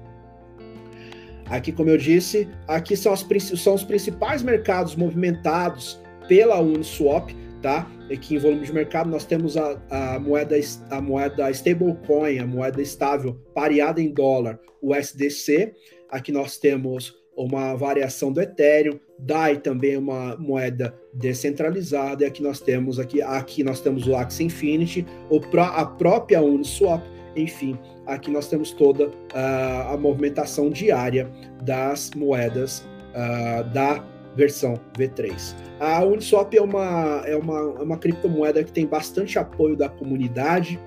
[1.46, 3.26] Aqui, como eu disse, aqui são, as,
[3.56, 7.86] são os principais mercados movimentados pela Uniswap, tá?
[8.12, 10.56] Aqui em volume de mercado nós temos a, a moeda
[10.90, 15.72] a moeda stablecoin, a moeda estável pareada em dólar, o SDC.
[16.10, 22.42] Aqui nós temos uma variação do Ethereum, DAI também é uma moeda descentralizada, e aqui
[22.42, 27.02] nós temos aqui, aqui nós temos o Axie Infinity, o a própria Uniswap,
[27.36, 31.30] enfim, aqui nós temos toda uh, a movimentação diária
[31.62, 34.04] das moedas uh, da
[34.36, 35.54] versão V3.
[35.80, 40.78] A Uniswap é uma, é uma, é uma criptomoeda que tem bastante apoio da comunidade,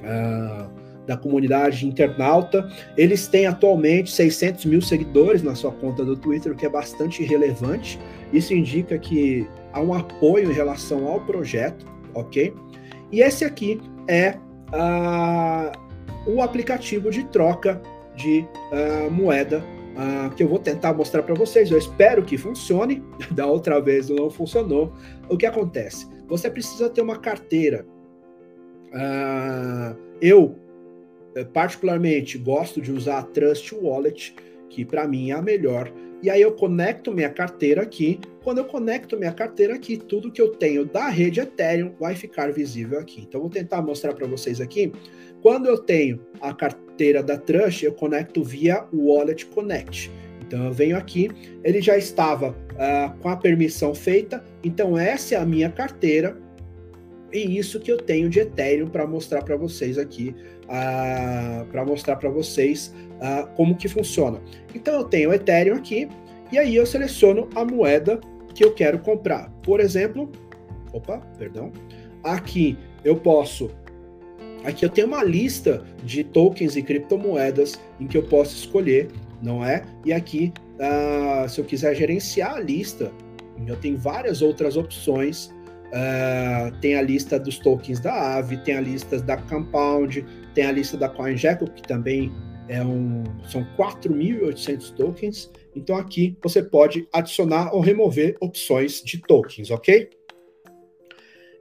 [0.00, 0.68] uh,
[1.06, 2.68] da comunidade internauta.
[2.96, 7.22] Eles têm atualmente 600 mil seguidores na sua conta do Twitter, o que é bastante
[7.24, 7.98] relevante.
[8.32, 12.52] Isso indica que há um apoio em relação ao projeto, ok?
[13.10, 14.36] E esse aqui é
[14.72, 17.80] uh, o aplicativo de troca
[18.16, 19.62] de uh, moeda
[19.94, 21.70] uh, que eu vou tentar mostrar para vocês.
[21.70, 23.02] Eu espero que funcione.
[23.30, 24.92] Da outra vez não funcionou.
[25.28, 26.08] O que acontece?
[26.28, 27.86] Você precisa ter uma carteira.
[30.20, 30.56] eu
[31.38, 34.34] eh, particularmente gosto de usar a Trust Wallet,
[34.68, 35.92] que para mim é a melhor.
[36.20, 38.18] E aí eu conecto minha carteira aqui.
[38.42, 42.52] Quando eu conecto minha carteira aqui, tudo que eu tenho da rede Ethereum vai ficar
[42.52, 43.24] visível aqui.
[43.28, 44.92] Então vou tentar mostrar para vocês aqui.
[45.40, 50.10] Quando eu tenho a carteira da Trust, eu conecto via Wallet Connect.
[50.40, 51.30] Então eu venho aqui,
[51.62, 54.42] ele já estava uh, com a permissão feita.
[54.64, 56.36] Então essa é a minha carteira
[57.32, 62.16] e isso que eu tenho de Ethereum para mostrar para vocês aqui, uh, para mostrar
[62.16, 64.40] para vocês uh, como que funciona.
[64.74, 66.08] Então eu tenho Ethereum aqui
[66.50, 68.20] e aí eu seleciono a moeda
[68.54, 69.50] que eu quero comprar.
[69.62, 70.30] Por exemplo,
[70.92, 71.72] opa, perdão.
[72.22, 73.70] Aqui eu posso
[74.64, 79.08] Aqui eu tenho uma lista de tokens e criptomoedas em que eu posso escolher,
[79.40, 79.84] não é?
[80.04, 83.12] E aqui, uh, se eu quiser gerenciar a lista,
[83.64, 85.54] eu tenho várias outras opções
[85.88, 90.72] Uh, tem a lista dos tokens da Aave, tem a lista da Compound, tem a
[90.72, 92.30] lista da CoinGecko, que também
[92.68, 95.50] é um, são 4.800 tokens.
[95.74, 100.10] Então aqui você pode adicionar ou remover opções de tokens, ok?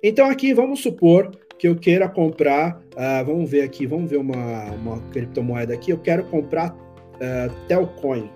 [0.04, 4.72] Então aqui vamos supor que eu queira comprar, uh, vamos ver aqui, vamos ver uma,
[4.72, 8.30] uma criptomoeda aqui, eu quero comprar uh, Telcoin.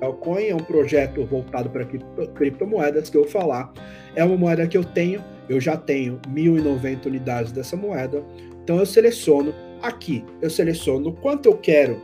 [0.00, 1.86] Telcoin é um projeto voltado para
[2.34, 3.72] criptomoedas que eu vou falar
[4.14, 8.24] é uma moeda que eu tenho, eu já tenho 1.090 unidades dessa moeda,
[8.62, 12.00] então eu seleciono aqui, eu seleciono quanto eu quero,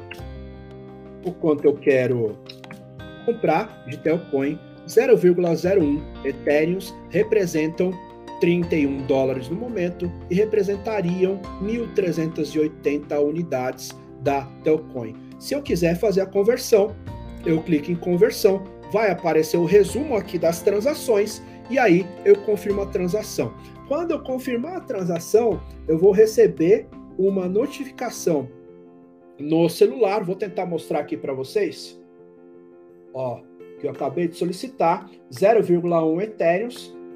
[1.24, 2.36] o quanto eu quero
[3.24, 7.90] comprar de Telcoin, 0,01 Ethereums representam
[8.40, 13.90] 31 dólares no momento e representariam 1.380 unidades
[14.22, 15.14] da Telcoin.
[15.38, 16.94] Se eu quiser fazer a conversão,
[17.44, 18.62] eu clico em conversão,
[18.92, 23.52] vai aparecer o resumo aqui das transações e aí eu confirmo a transação.
[23.88, 26.86] Quando eu confirmar a transação, eu vou receber
[27.18, 28.48] uma notificação
[29.38, 30.24] no celular.
[30.24, 32.00] Vou tentar mostrar aqui para vocês.
[33.12, 33.40] Ó,
[33.78, 36.68] que eu acabei de solicitar 0,1 Ethereum,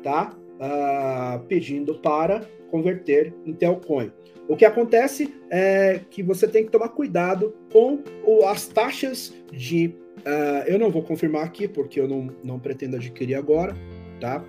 [0.02, 0.36] tá?
[0.60, 4.12] Uh, pedindo para converter em Telcoin.
[4.46, 9.94] O que acontece é que você tem que tomar cuidado com o, as taxas de.
[10.18, 13.74] Uh, eu não vou confirmar aqui porque eu não, não pretendo adquirir agora,
[14.20, 14.44] tá?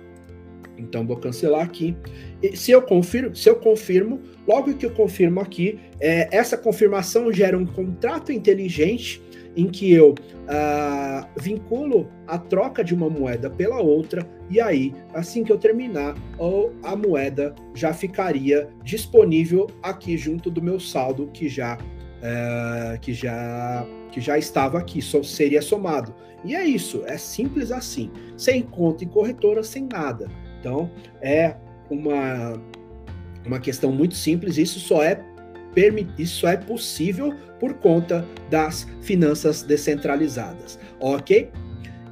[0.76, 1.96] Então vou cancelar aqui.
[2.42, 7.32] E se eu confirmo, se eu confirmo, logo que eu confirmo aqui, é, essa confirmação
[7.32, 9.22] gera um contrato inteligente
[9.54, 15.44] em que eu uh, vinculo a troca de uma moeda pela outra e aí, assim
[15.44, 16.14] que eu terminar,
[16.82, 23.86] a moeda já ficaria disponível aqui junto do meu saldo que já uh, que já
[24.10, 26.14] que já estava aqui, só seria somado.
[26.44, 30.30] E é isso, é simples assim, sem conta em corretora, sem nada.
[30.62, 30.88] Então,
[31.20, 31.56] é
[31.90, 32.54] uma,
[33.44, 35.20] uma questão muito simples, isso só é
[36.18, 41.50] isso só é possível por conta das finanças descentralizadas, ok?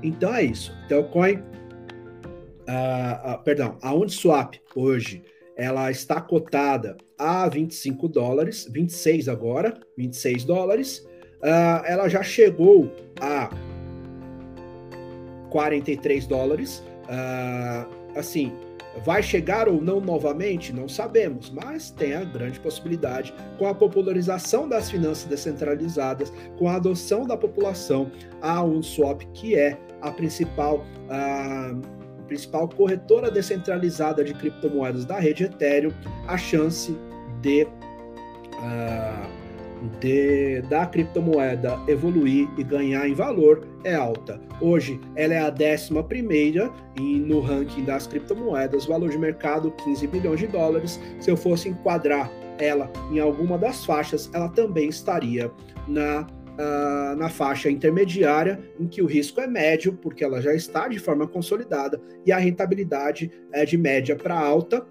[0.02, 0.74] Então é isso.
[0.88, 5.22] Telcoin, uh, uh, perdão, a Uniswap hoje
[5.56, 11.06] ela está cotada a 25 dólares, 26 agora, 26 dólares
[11.40, 13.50] uh, ela já chegou a
[15.50, 16.84] 43 dólares.
[17.04, 18.52] Uh, assim,
[19.04, 20.72] vai chegar ou não novamente?
[20.72, 26.76] Não sabemos, mas tem a grande possibilidade com a popularização das finanças descentralizadas, com a
[26.76, 30.84] adoção da população a um swap que é a principal.
[31.08, 32.00] Uh,
[32.30, 35.90] principal corretora descentralizada de criptomoedas da rede Ethereum,
[36.28, 36.96] a chance
[37.42, 39.29] de, uh,
[39.98, 44.40] de da criptomoeda evoluir e ganhar em valor é alta.
[44.60, 50.06] Hoje ela é a décima primeira e no ranking das criptomoedas, valor de mercado 15
[50.06, 51.00] bilhões de dólares.
[51.18, 55.50] Se eu fosse enquadrar ela em alguma das faixas, ela também estaria
[55.88, 60.88] na Uh, na faixa intermediária, em que o risco é médio, porque ela já está
[60.88, 64.86] de forma consolidada, e a rentabilidade é de média para alta.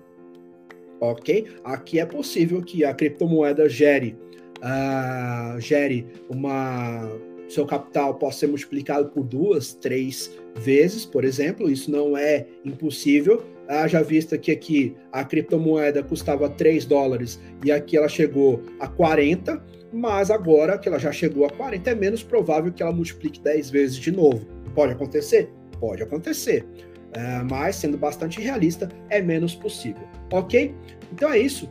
[0.99, 1.45] Ok?
[1.63, 4.17] Aqui é possível que a criptomoeda gere,
[4.63, 7.09] uh, gere uma
[7.49, 13.43] seu capital possa ser multiplicado por duas, três vezes, por exemplo, isso não é impossível.
[13.67, 19.63] Haja vista que aqui a criptomoeda custava 3 dólares e aqui ela chegou a 40,
[19.91, 23.69] mas agora que ela já chegou a 40, é menos provável que ela multiplique 10
[23.69, 24.45] vezes de novo.
[24.75, 25.49] Pode acontecer?
[25.79, 26.65] Pode acontecer.
[27.13, 30.03] É, mas, sendo bastante realista, é menos possível.
[30.31, 30.75] Ok?
[31.11, 31.69] Então é isso.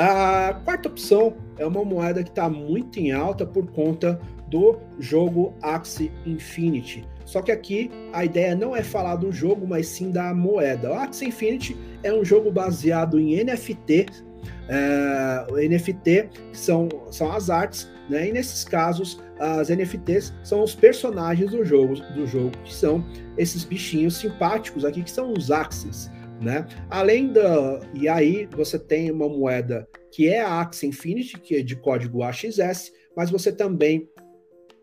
[0.00, 5.52] A quarta opção é uma moeda que está muito em alta por conta do jogo
[5.60, 7.04] Axie Infinity.
[7.26, 10.92] Só que aqui a ideia não é falar do jogo, mas sim da moeda.
[10.92, 14.06] O Axie Infinity é um jogo baseado em NFT.
[14.68, 18.28] É, NFT são, são as artes, né?
[18.28, 23.04] E nesses casos, as NFTs são os personagens do jogo, do jogo, que são
[23.36, 26.08] esses bichinhos simpáticos aqui, que são os Axies.
[26.40, 26.66] Né?
[26.88, 27.80] Além da.
[27.94, 32.22] E aí você tem uma moeda que é a Axie Infinity, que é de código
[32.22, 34.08] AXS, mas você também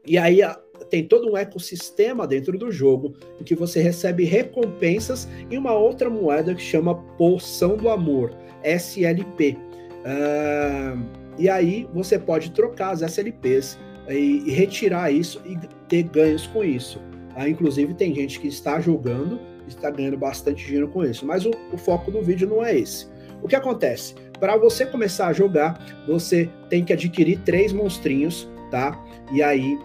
[0.07, 0.41] e aí
[0.89, 6.09] tem todo um ecossistema dentro do jogo em que você recebe recompensas em uma outra
[6.09, 8.31] moeda que chama Poção do Amor,
[8.63, 9.57] SLP.
[10.05, 11.03] Uh,
[11.39, 16.63] e aí você pode trocar as SLPs e, e retirar isso e ter ganhos com
[16.63, 16.99] isso.
[17.35, 21.25] Uh, inclusive tem gente que está jogando está ganhando bastante dinheiro com isso.
[21.25, 23.07] Mas o, o foco do vídeo não é esse.
[23.41, 24.15] O que acontece?
[24.39, 28.99] Para você começar a jogar, você tem que adquirir três monstrinhos, tá?
[29.31, 29.77] E aí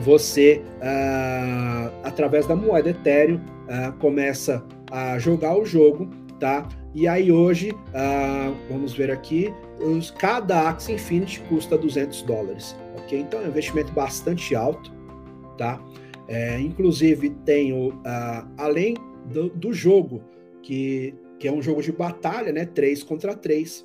[0.00, 6.08] você, uh, através da moeda Ethereum, uh, começa a jogar o jogo,
[6.40, 6.66] tá?
[6.94, 13.20] E aí hoje, uh, vamos ver aqui, os, cada Axie Infinity custa 200 dólares, ok?
[13.20, 14.92] Então é um investimento bastante alto,
[15.56, 15.80] tá?
[16.32, 17.92] É, inclusive tem o,
[18.56, 18.94] além
[19.30, 20.22] do, do, jogo,
[20.62, 22.64] que, que é um jogo de batalha, né?
[22.64, 23.84] 3 contra 3,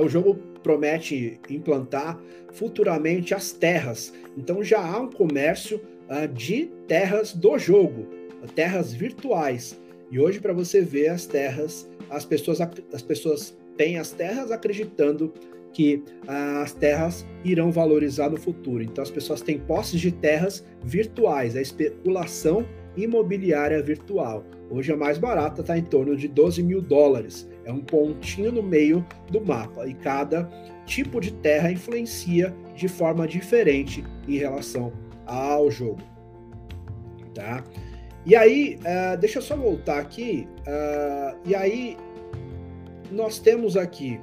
[0.00, 2.16] o jogo promete implantar
[2.52, 4.14] futuramente as terras.
[4.38, 8.06] Então já há um comércio uh, de terras do jogo,
[8.54, 9.76] terras virtuais.
[10.12, 15.34] E hoje para você ver as terras, as pessoas as pessoas têm as terras acreditando
[15.72, 18.82] que uh, as terras irão valorizar no futuro.
[18.82, 22.66] Então as pessoas têm posses de terras virtuais, a especulação
[22.96, 24.44] imobiliária virtual.
[24.70, 27.48] Hoje a mais barata está em torno de 12 mil dólares.
[27.64, 30.48] É um pontinho no meio do mapa e cada
[30.84, 34.92] tipo de terra influencia de forma diferente em relação
[35.26, 36.02] ao jogo.
[37.34, 37.64] Tá?
[38.24, 40.46] E aí, uh, deixa eu só voltar aqui.
[40.60, 41.96] Uh, e aí,
[43.10, 44.20] nós temos aqui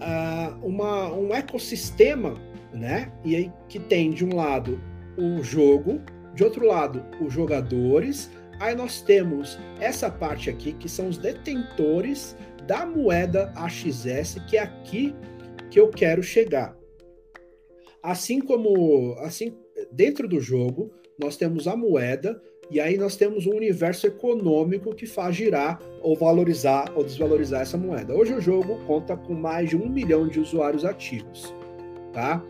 [0.00, 2.34] uh, uma, um ecossistema,
[2.72, 3.12] né?
[3.24, 4.80] E aí que tem de um lado
[5.16, 6.00] o jogo,
[6.34, 8.30] de outro lado os jogadores,
[8.60, 12.36] Aí nós temos essa parte aqui, que são os detentores
[12.66, 15.14] da moeda AXS, que é aqui
[15.70, 16.76] que eu quero chegar.
[18.02, 19.56] Assim como, assim,
[19.92, 22.40] dentro do jogo, nós temos a moeda,
[22.70, 27.78] e aí nós temos um universo econômico que faz girar ou valorizar ou desvalorizar essa
[27.78, 28.14] moeda.
[28.14, 31.54] Hoje o jogo conta com mais de um milhão de usuários ativos,
[32.12, 32.42] tá?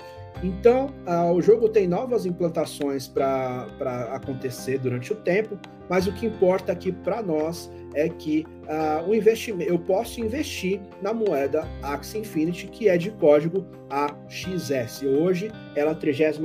[0.42, 3.66] Então, uh, o jogo tem novas implantações para
[4.12, 5.58] acontecer durante o tempo,
[5.88, 10.80] mas o que importa aqui para nós é que uh, o investimento, eu posso investir
[11.02, 15.02] na moeda Axie Infinity, que é de código AXS.
[15.02, 16.38] Hoje, ela é a 33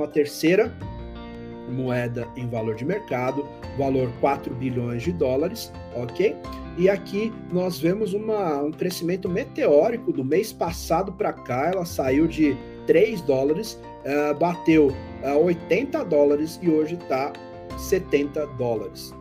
[1.68, 3.44] moeda em valor de mercado,
[3.78, 6.36] valor 4 bilhões de dólares, ok?
[6.76, 12.26] E aqui nós vemos uma, um crescimento meteórico do mês passado para cá, ela saiu
[12.26, 12.56] de
[12.86, 17.32] 3 dólares, uh, bateu uh, 80 dólares e hoje está
[17.78, 19.14] 70 dólares.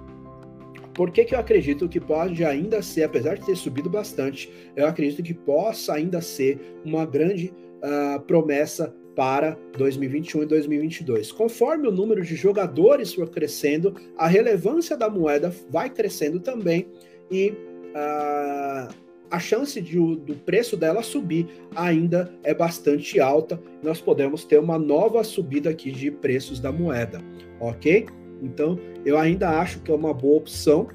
[0.93, 4.87] Por que, que eu acredito que pode ainda ser, apesar de ter subido bastante, eu
[4.87, 7.51] acredito que possa ainda ser uma grande
[7.83, 11.32] uh, promessa para 2021 e 2022.
[11.32, 16.88] Conforme o número de jogadores for crescendo, a relevância da moeda vai crescendo também
[17.32, 18.93] e uh,
[19.34, 23.59] a chance de, do preço dela subir ainda é bastante alta.
[23.82, 27.20] Nós podemos ter uma nova subida aqui de preços da moeda,
[27.59, 28.05] ok?
[28.43, 30.88] Então, eu ainda acho que é uma boa opção.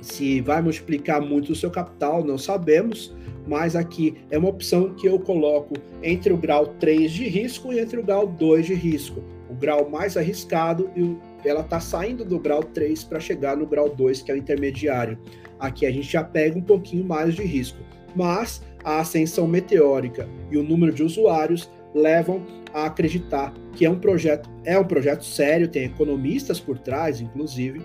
[0.00, 3.14] Se vai multiplicar muito o seu capital, não sabemos,
[3.46, 7.78] mas aqui é uma opção que eu coloco entre o grau 3 de risco e
[7.78, 9.22] entre o grau 2 de risco.
[9.48, 11.16] O grau mais arriscado e
[11.48, 15.18] ela está saindo do grau 3 para chegar no grau 2, que é o intermediário.
[15.58, 17.78] Aqui a gente já pega um pouquinho mais de risco,
[18.14, 22.42] mas a ascensão meteórica e o número de usuários levam
[22.72, 27.80] a acreditar que é um projeto, é um projeto sério, tem economistas por trás, inclusive.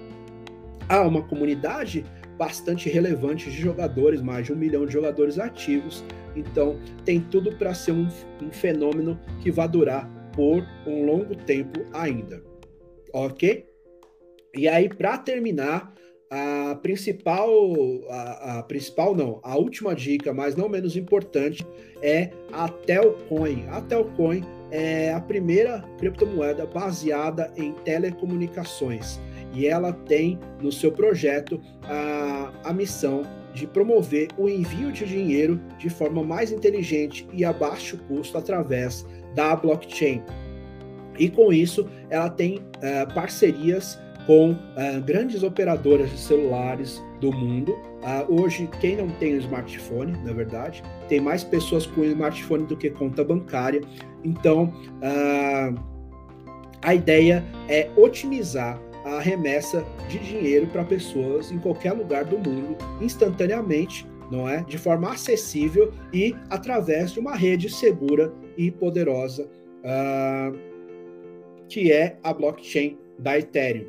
[0.88, 2.06] Há uma comunidade
[2.38, 6.04] bastante relevante de jogadores, mais de um milhão de jogadores ativos.
[6.36, 8.08] Então, tem tudo para ser um,
[8.42, 12.44] um fenômeno que vai durar por um longo tempo ainda.
[13.14, 13.66] Ok?
[14.56, 15.94] E aí, para terminar,
[16.30, 17.50] a principal,
[18.10, 21.66] a, a, principal não, a última dica, mas não menos importante,
[22.02, 23.68] é a Telcoin.
[23.70, 29.20] A Telcoin é a primeira criptomoeda baseada em telecomunicações
[29.54, 33.24] e ela tem no seu projeto a, a missão
[33.54, 39.06] de promover o envio de dinheiro de forma mais inteligente e a baixo custo através
[39.36, 40.24] da blockchain.
[41.20, 47.72] E com isso, ela tem uh, parcerias com uh, grandes operadoras de celulares do mundo.
[47.72, 52.76] Uh, hoje, quem não tem um smartphone, na verdade, tem mais pessoas com smartphone do
[52.76, 53.82] que conta bancária.
[54.24, 54.74] Então,
[56.82, 58.80] a ideia é otimizar
[59.18, 64.64] a remessa de dinheiro para pessoas em qualquer lugar do mundo instantaneamente, não é?
[64.64, 69.50] De forma acessível e através de uma rede segura e poderosa,
[71.70, 73.88] que é a blockchain da Ethereum.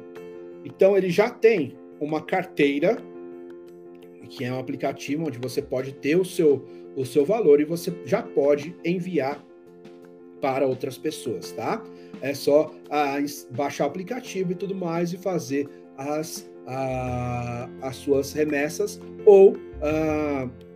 [0.64, 2.96] Então ele já tem uma carteira,
[4.28, 6.64] que é um aplicativo onde você pode ter o seu,
[6.96, 9.44] o seu valor e você já pode enviar
[10.40, 11.82] para outras pessoas, tá?
[12.24, 12.74] É só
[13.50, 15.68] baixar o aplicativo e tudo mais e fazer
[15.98, 16.50] as,
[17.82, 19.54] as suas remessas ou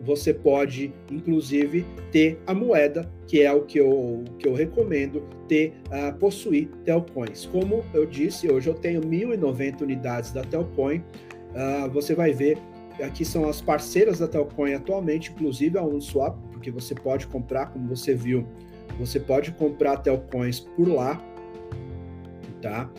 [0.01, 5.73] você pode, inclusive, ter a moeda, que é o que eu, que eu recomendo, ter,
[6.19, 7.47] possuir Telcoins.
[7.47, 11.03] Como eu disse, hoje eu tenho 1.090 unidades da Telcoin.
[11.91, 12.59] Você vai ver,
[13.03, 17.87] aqui são as parceiras da Telcoin atualmente, inclusive a Uniswap, porque você pode comprar, como
[17.87, 18.47] você viu,
[18.99, 21.19] você pode comprar Telcoins por lá,
[22.61, 22.89] tá?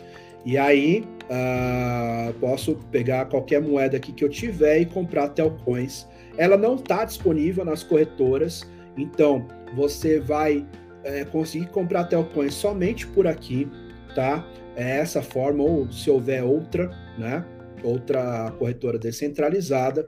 [0.43, 6.07] E aí, uh, posso pegar qualquer moeda aqui que eu tiver e comprar Telcoins.
[6.37, 10.65] Ela não está disponível nas corretoras, então você vai
[11.03, 13.67] é, conseguir comprar Telcoins somente por aqui,
[14.15, 14.47] tá?
[14.75, 17.45] É essa forma, ou se houver outra, né?
[17.83, 20.07] Outra corretora descentralizada.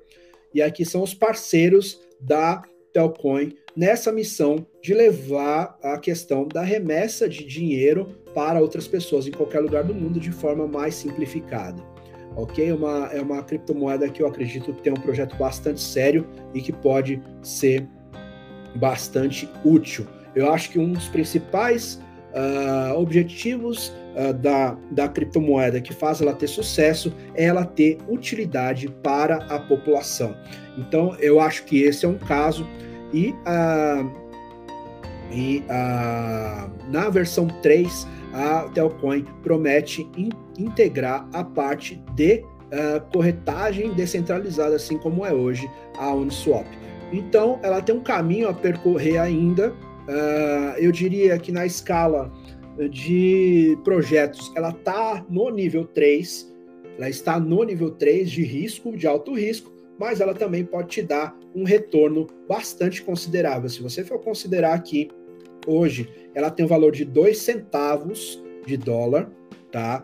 [0.54, 2.62] E aqui são os parceiros da
[2.94, 9.32] Telcoin nessa missão de levar a questão da remessa de dinheiro para outras pessoas em
[9.32, 11.82] qualquer lugar do mundo de forma mais simplificada.
[12.36, 12.70] Ok?
[12.70, 16.62] É uma, é uma criptomoeda que eu acredito que tem um projeto bastante sério e
[16.62, 17.88] que pode ser
[18.76, 20.06] bastante útil.
[20.36, 22.02] Eu acho que um dos principais
[22.34, 28.90] uh, objetivos uh, da, da criptomoeda que faz ela ter sucesso é ela ter utilidade
[29.02, 30.36] para a população.
[30.78, 32.68] Então, eu acho que esse é um caso.
[33.14, 34.12] E, uh,
[35.32, 42.44] e uh, na versão 3, a Telcoin promete in, integrar a parte de
[42.74, 46.66] uh, corretagem descentralizada, assim como é hoje a Uniswap.
[47.12, 49.72] Então, ela tem um caminho a percorrer ainda.
[49.72, 52.32] Uh, eu diria que na escala
[52.90, 56.54] de projetos, ela está no nível 3,
[56.98, 61.02] ela está no nível 3 de risco, de alto risco, mas ela também pode te
[61.02, 63.70] dar um retorno bastante considerável.
[63.70, 65.10] Se você for considerar aqui
[65.68, 69.30] hoje ela tem um valor de 2 centavos de dólar,
[69.72, 70.04] tá?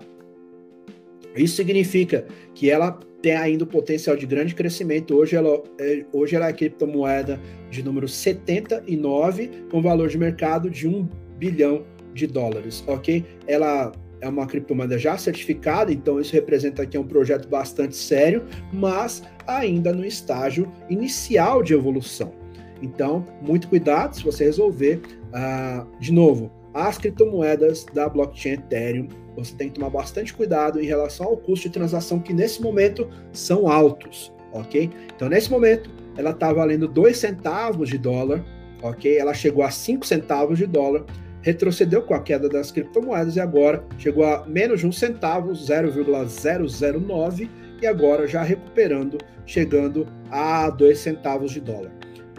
[1.36, 5.16] Isso significa que ela tem ainda o potencial de grande crescimento.
[5.16, 7.40] Hoje ela, é, hoje ela é criptomoeda
[7.70, 11.08] de número 79, com valor de mercado de 1
[11.38, 11.86] bilhão
[12.20, 13.26] de dólares, ok?
[13.48, 13.92] Ela
[14.22, 19.24] é uma criptomoeda já certificada, então isso representa que é um projeto bastante sério, mas
[19.48, 22.34] ainda no estágio inicial de evolução.
[22.82, 25.02] Então, muito cuidado se você resolver
[25.34, 30.86] ah, de novo, as criptomoedas da blockchain Ethereum, você tem que tomar bastante cuidado em
[30.86, 34.90] relação ao custo de transação, que nesse momento são altos, ok?
[35.16, 38.44] Então, nesse momento, ela está valendo 2 centavos de dólar,
[38.82, 39.18] ok?
[39.18, 41.06] Ela chegou a 5 centavos de dólar,
[41.42, 47.50] retrocedeu com a queda das criptomoedas e agora chegou a menos de um centavo, 0,009,
[47.82, 51.92] e agora já recuperando, chegando a 2 centavos de dólar.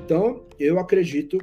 [0.04, 1.38] Então, eu acredito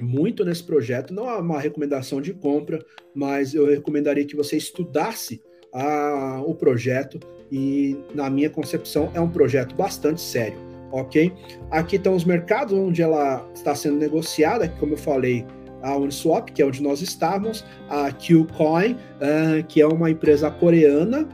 [0.00, 1.12] muito nesse projeto.
[1.12, 5.42] Não é uma recomendação de compra, mas eu recomendaria que você estudasse
[5.74, 7.20] uh, o projeto
[7.50, 10.56] e, na minha concepção, é um projeto bastante sério,
[10.90, 11.32] ok?
[11.70, 15.44] Aqui estão os mercados onde ela está sendo negociada, como eu falei,
[15.82, 21.28] a Uniswap, que é onde nós estávamos, a Qcoin, uh, que é uma empresa coreana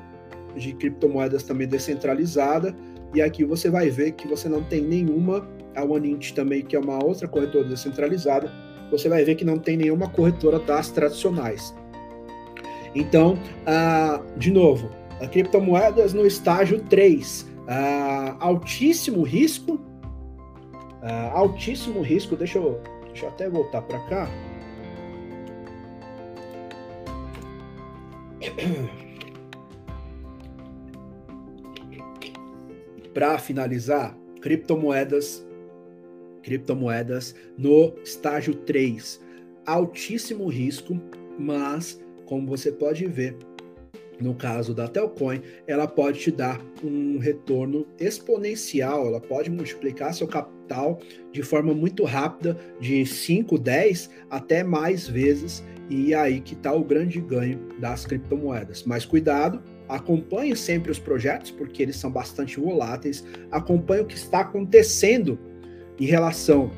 [0.57, 2.75] de criptomoedas também descentralizada,
[3.15, 5.47] e aqui você vai ver que você não tem nenhuma,
[5.77, 8.51] a OneInt também, que é uma outra corretora descentralizada,
[8.91, 11.75] você vai ver que não tem nenhuma corretora das tradicionais.
[12.95, 14.91] Então, uh, de novo,
[15.31, 19.79] criptomoedas no estágio 3, uh, ah, altíssimo risco,
[21.33, 22.81] altíssimo risco, deixa eu,
[23.19, 24.31] deixa eu até voltar para cá.
[33.13, 35.45] Para finalizar, criptomoedas
[36.45, 39.21] criptomoedas no estágio 3.
[39.67, 40.97] Altíssimo risco,
[41.37, 43.37] mas como você pode ver,
[44.21, 50.27] no caso da Telcoin, ela pode te dar um retorno exponencial, ela pode multiplicar seu
[50.27, 50.99] capital
[51.33, 56.85] de forma muito rápida, de 5, 10 até mais vezes, e aí que está o
[56.85, 58.85] grande ganho das criptomoedas.
[58.85, 64.41] Mas cuidado, acompanhe sempre os projetos, porque eles são bastante voláteis, acompanhe o que está
[64.41, 65.39] acontecendo
[65.99, 66.71] em relação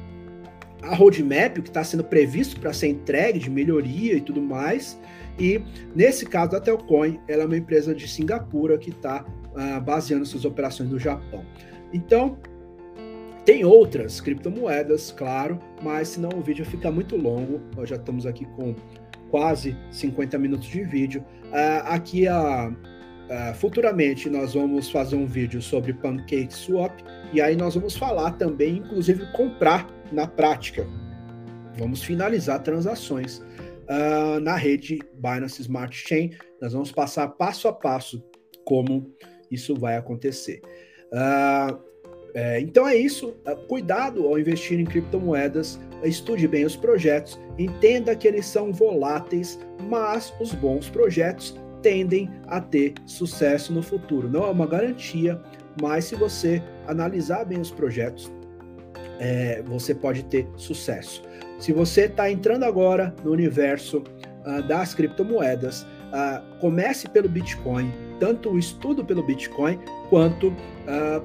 [0.82, 4.99] à roadmap, o que está sendo previsto para ser entregue de melhoria e tudo mais.
[5.41, 5.64] E
[5.97, 9.26] nesse caso, a Telcoin ela é uma empresa de Singapura que está uh,
[9.57, 11.45] ah, baseando suas operações no Japão.
[11.93, 12.38] Então,
[13.45, 17.61] tem outras criptomoedas, claro, mas senão o vídeo fica muito longo.
[17.74, 18.76] Nós já estamos aqui com
[19.30, 21.24] quase 50 minutos de vídeo.
[21.47, 26.93] Uh, aqui, uh, futuramente, nós vamos fazer um vídeo sobre Pancake Swap
[27.32, 30.86] e aí nós vamos falar também, inclusive, comprar na prática.
[31.78, 33.43] Vamos finalizar transações
[33.91, 36.30] uh, na rede Binance Smart Chain.
[36.61, 38.22] Nós vamos passar passo a passo
[38.64, 39.12] como
[39.51, 40.61] isso vai acontecer.
[41.12, 41.91] Uh,
[42.32, 43.30] é, então é isso.
[43.47, 45.80] Uh, cuidado ao investir em criptomoedas.
[46.05, 47.38] Estude bem os projetos.
[47.59, 54.28] Entenda que eles são voláteis, mas os bons projetos tendem a ter sucesso no futuro.
[54.28, 55.41] Não é uma garantia,
[55.80, 58.30] mas se você analisar bem os projetos,
[59.20, 61.22] é, você pode ter sucesso.
[61.60, 68.50] Se você está entrando agora no universo uh, das criptomoedas, uh, comece pelo Bitcoin, tanto
[68.50, 71.22] o estudo pelo Bitcoin quanto uh,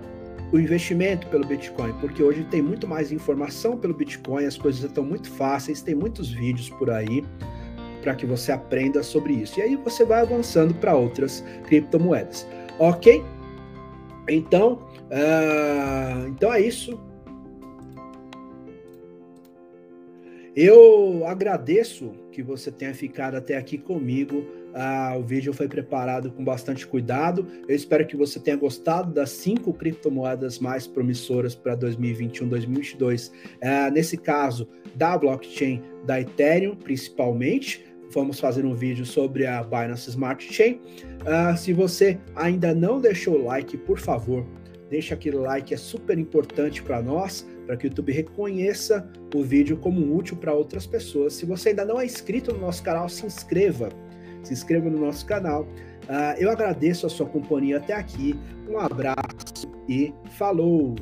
[0.52, 5.04] o investimento pelo Bitcoin, porque hoje tem muito mais informação pelo Bitcoin, as coisas estão
[5.04, 7.24] muito fáceis, tem muitos vídeos por aí
[8.02, 9.60] para que você aprenda sobre isso.
[9.60, 12.46] E aí você vai avançando para outras criptomoedas.
[12.78, 13.24] Ok?
[14.30, 14.74] Então,
[15.10, 17.00] uh, então é isso.
[20.56, 24.38] Eu agradeço que você tenha ficado até aqui comigo.
[24.74, 27.46] Uh, o vídeo foi preparado com bastante cuidado.
[27.68, 33.32] Eu espero que você tenha gostado das cinco criptomoedas mais promissoras para 2021-2022.
[33.32, 40.10] Uh, nesse caso, da blockchain da Ethereum, principalmente vamos fazer um vídeo sobre a Binance
[40.10, 40.80] Smart Chain.
[41.22, 44.46] Uh, se você ainda não deixou o like, por favor,
[44.90, 49.78] deixa aquele like, é super importante para nós, para que o YouTube reconheça o vídeo
[49.78, 51.34] como útil para outras pessoas.
[51.34, 53.90] Se você ainda não é inscrito no nosso canal, se inscreva.
[54.44, 55.64] Se inscreva no nosso canal.
[55.64, 58.36] Uh, eu agradeço a sua companhia até aqui.
[58.70, 60.96] Um abraço e falou!